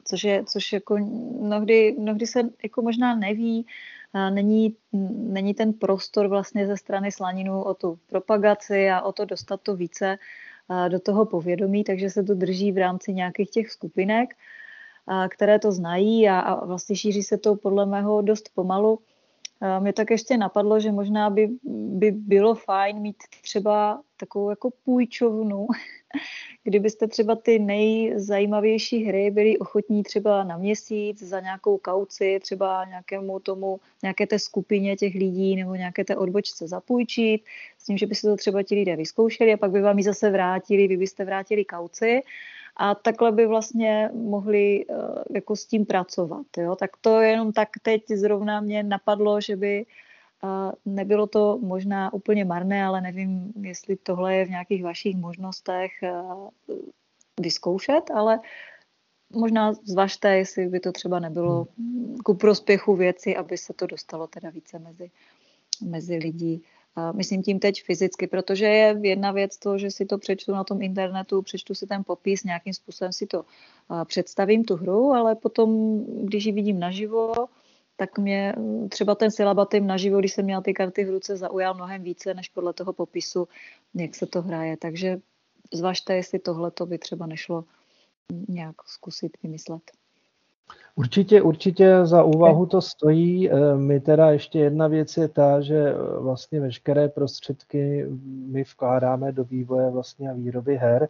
[0.04, 0.96] což, je, což jako
[1.40, 3.66] mnohdy, mnohdy se jako možná neví,
[4.30, 4.76] není,
[5.12, 9.76] není ten prostor vlastně ze strany slaninu o tu propagaci a o to dostat to
[9.76, 10.18] více
[10.88, 14.34] do toho povědomí, takže se to drží v rámci nějakých těch skupinek,
[15.28, 18.98] které to znají a, a vlastně šíří se to podle mého dost pomalu.
[19.80, 25.66] Mě tak ještě napadlo, že možná by, by bylo fajn mít třeba takovou jako půjčovnu,
[26.64, 33.40] kdybyste třeba ty nejzajímavější hry byli ochotní třeba na měsíc za nějakou kauci, třeba nějakému
[33.40, 37.44] tomu, nějaké té skupině těch lidí nebo nějaké té odbočce zapůjčit,
[37.78, 40.04] s tím, že by se to třeba ti lidé vyzkoušeli a pak by vám ji
[40.04, 42.22] zase vrátili, vy byste vrátili kauci
[42.76, 44.96] a takhle by vlastně mohli uh,
[45.34, 46.46] jako s tím pracovat.
[46.56, 46.76] Jo?
[46.76, 49.86] Tak to jenom tak teď zrovna mě napadlo, že by
[50.42, 55.90] uh, nebylo to možná úplně marné, ale nevím, jestli tohle je v nějakých vašich možnostech
[56.02, 56.48] uh,
[57.40, 58.40] vyzkoušet, ale
[59.32, 62.16] možná zvažte, jestli by to třeba nebylo hmm.
[62.24, 65.10] ku prospěchu věci, aby se to dostalo teda více mezi,
[65.82, 66.60] mezi lidi
[67.12, 70.82] myslím tím teď fyzicky, protože je jedna věc to, že si to přečtu na tom
[70.82, 73.44] internetu, přečtu si ten popis, nějakým způsobem si to
[74.04, 77.34] představím, tu hru, ale potom, když ji vidím naživo,
[77.96, 78.54] tak mě
[78.88, 82.48] třeba ten silabatým naživo, když jsem měla ty karty v ruce, zaujal mnohem více, než
[82.48, 83.48] podle toho popisu,
[83.94, 84.76] jak se to hraje.
[84.76, 85.20] Takže
[85.72, 87.64] zvažte, jestli tohle to by třeba nešlo
[88.48, 89.82] nějak zkusit vymyslet.
[90.98, 93.50] Určitě, určitě za úvahu to stojí.
[93.50, 98.06] Eh, my teda ještě jedna věc je ta, že eh, vlastně veškeré prostředky
[98.46, 101.08] my vkládáme do vývoje vlastně a výroby her.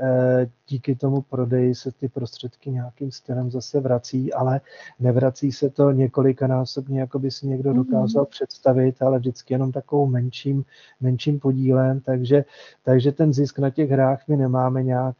[0.00, 4.60] Eh, díky tomu prodeji se ty prostředky nějakým stylem zase vrací, ale
[5.00, 7.84] nevrací se to několikanásobně, jako by si někdo mhm.
[7.84, 8.30] dokázal mm-hmm.
[8.30, 10.64] představit, ale vždycky jenom takovou menším,
[11.00, 12.44] menším podílem, takže,
[12.84, 15.16] takže ten zisk na těch hrách my nemáme nějak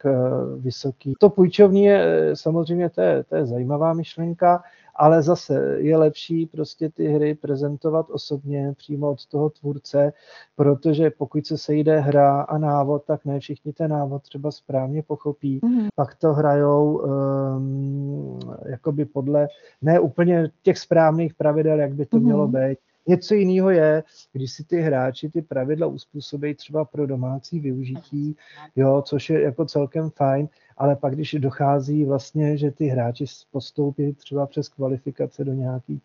[0.57, 1.13] vysoký.
[1.19, 3.45] To půjčovní je samozřejmě, to je, to je
[3.77, 4.63] zajímavá myšlenka,
[4.95, 10.13] ale zase je lepší prostě ty hry prezentovat osobně přímo od toho tvůrce,
[10.55, 15.59] protože pokud se sejde hra a návod, tak ne všichni ten návod třeba správně pochopí.
[15.59, 15.87] Mm-hmm.
[15.95, 19.47] Pak to hrajou um, jakoby podle
[19.81, 22.23] ne úplně těch správných pravidel, jak by to mm-hmm.
[22.23, 22.79] mělo být.
[23.07, 24.03] Něco jiného je,
[24.33, 28.35] když si ty hráči ty pravidla uspůsobí třeba pro domácí využití,
[28.75, 34.13] jo, což je jako celkem fajn, ale pak, když dochází vlastně, že ty hráči postoupí
[34.13, 36.01] třeba přes kvalifikace do nějaký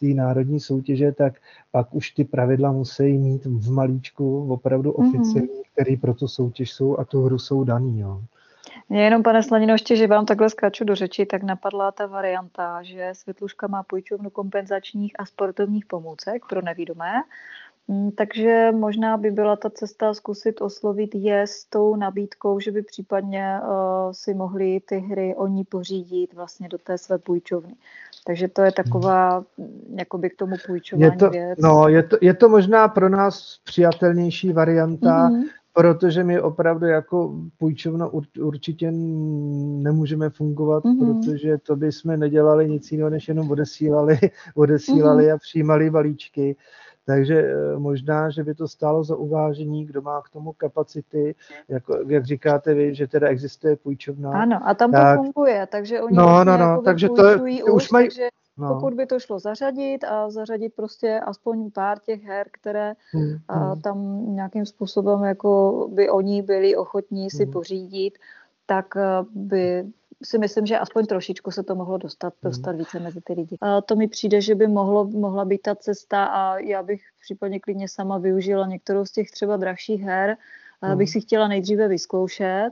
[0.00, 1.34] té národní soutěže, tak
[1.70, 5.08] pak už ty pravidla musí mít v malíčku opravdu mhm.
[5.08, 5.72] oficiální, mm-hmm.
[5.72, 8.00] který pro tu soutěž jsou a tu hru jsou daný.
[8.00, 8.22] Jo.
[8.88, 12.82] Mě jenom, pane Slanino, ještě, že vám takhle skáču do řeči, tak napadla ta varianta,
[12.82, 17.12] že Světluška má půjčovnu kompenzačních a sportovních pomůcek pro nevídomé,
[17.88, 22.82] mm, takže možná by byla ta cesta zkusit oslovit je s tou nabídkou, že by
[22.82, 27.74] případně uh, si mohli ty hry oni pořídit vlastně do té své půjčovny.
[28.26, 29.94] Takže to je taková, hmm.
[29.98, 31.58] jakoby k tomu půjčování je to, věc.
[31.62, 35.44] No, je to, je to možná pro nás přijatelnější varianta, mm-hmm
[35.74, 38.10] protože my opravdu jako půjčovna
[38.40, 41.20] určitě nemůžeme fungovat, mm-hmm.
[41.20, 44.18] protože to by jsme nedělali nic jiného, než jenom odesílali,
[44.54, 45.34] odesílali mm-hmm.
[45.34, 46.56] a přijímali balíčky.
[47.06, 51.34] Takže eh, možná, že by to stálo za uvážení, kdo má k tomu kapacity,
[51.68, 54.30] jako, jak říkáte vy, že teda existuje půjčovna.
[54.30, 57.90] Ano, a tam tak, to funguje, takže oni no, no, no, takže to, už, už
[57.90, 58.74] mají, takže No.
[58.74, 63.36] Pokud by to šlo zařadit a zařadit prostě aspoň pár těch her, které hmm.
[63.48, 63.80] a, hmm.
[63.80, 67.52] tam nějakým způsobem jako by oni byli ochotní si hmm.
[67.52, 68.18] pořídit,
[68.66, 68.94] tak
[69.34, 69.86] by
[70.22, 72.50] si myslím, že aspoň trošičku se to mohlo dostat, hmm.
[72.50, 73.56] dostat více mezi ty lidi.
[73.60, 77.60] A to mi přijde, že by mohlo, mohla být ta cesta a já bych případně
[77.60, 80.36] klidně sama využila některou z těch třeba drahších her,
[80.82, 80.98] hmm.
[80.98, 82.70] bych si chtěla nejdříve vyzkoušet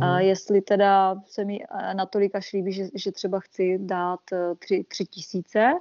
[0.00, 4.54] A jestli teda se mi eh, natolik až líbí, že, že třeba chci dát eh,
[4.58, 5.72] tři, tři tisíce,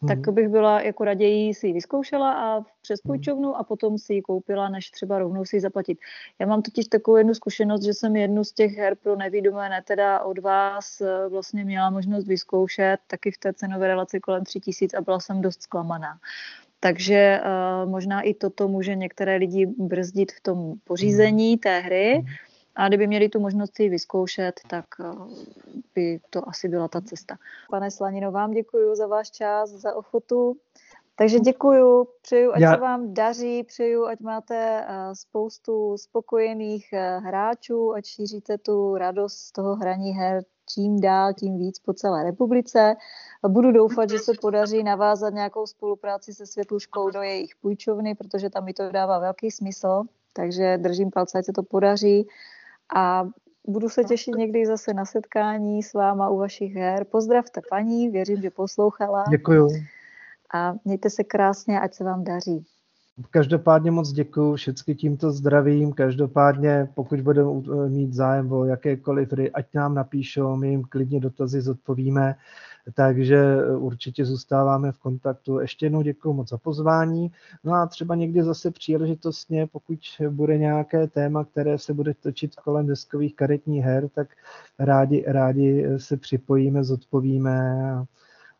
[0.00, 0.08] uhum.
[0.08, 4.22] tak bych byla jako raději si ji vyzkoušela a přes půjčovnu a potom si ji
[4.22, 5.98] koupila, než třeba rovnou si ji zaplatit.
[6.38, 9.82] Já mám totiž takovou jednu zkušenost, že jsem jednu z těch her pro nevídomé ne
[9.82, 14.60] teda od vás eh, vlastně měla možnost vyzkoušet taky v té cenové relaci kolem tři
[14.60, 16.18] tisíc a byla jsem dost zklamaná.
[16.80, 22.24] Takže uh, možná i toto může některé lidi brzdit v tom pořízení té hry.
[22.76, 25.04] A kdyby měli tu možnost si vyzkoušet, tak eh,
[25.94, 27.36] by to asi byla ta cesta.
[27.70, 30.56] Pane Slanino, vám děkuji za váš čas, za ochotu.
[31.16, 32.74] Takže děkuju, přeju, ať Já...
[32.74, 39.36] se vám daří, přeju, ať máte eh, spoustu spokojených eh, hráčů, ať šíříte tu radost
[39.36, 40.44] z toho hraní her
[40.74, 42.94] čím dál, tím víc po celé republice.
[43.48, 48.64] Budu doufat, že se podaří navázat nějakou spolupráci se Světluškou do jejich půjčovny, protože tam
[48.64, 50.02] mi to dává velký smysl,
[50.32, 52.28] takže držím palce, ať se to podaří
[52.96, 53.24] a
[53.66, 57.04] budu se těšit někdy zase na setkání s váma u vašich her.
[57.04, 59.24] Pozdravte paní, věřím, že poslouchala.
[59.30, 59.68] Děkuju.
[60.54, 62.66] A mějte se krásně, ať se vám daří.
[63.30, 65.92] Každopádně moc děkuji, všechny tímto zdravím.
[65.92, 67.50] Každopádně, pokud budeme
[67.88, 72.34] mít zájem o jakékoliv hry, ať nám napíšou, my jim klidně dotazy zodpovíme
[72.94, 75.60] takže určitě zůstáváme v kontaktu.
[75.60, 77.30] Ještě jednou děkuji moc za pozvání.
[77.64, 79.98] No a třeba někdy zase příležitostně, pokud
[80.30, 84.28] bude nějaké téma, které se bude točit kolem deskových karetních her, tak
[84.78, 88.04] rádi, rádi se připojíme, zodpovíme a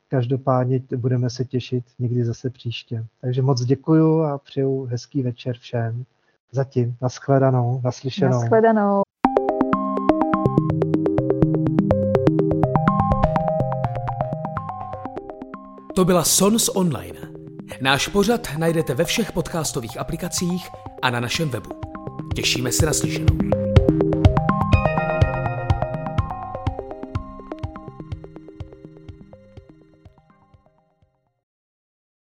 [0.09, 3.05] každopádně budeme se těšit někdy zase příště.
[3.21, 6.05] Takže moc děkuju a přeju hezký večer všem.
[6.53, 8.41] Zatím, nashledanou, naslyšenou.
[8.41, 9.04] Nashledanou.
[15.95, 17.21] To byla Sons Online.
[17.81, 20.69] Náš pořad najdete ve všech podcastových aplikacích
[21.03, 21.71] a na našem webu.
[22.35, 23.54] Těšíme se na slyšenou.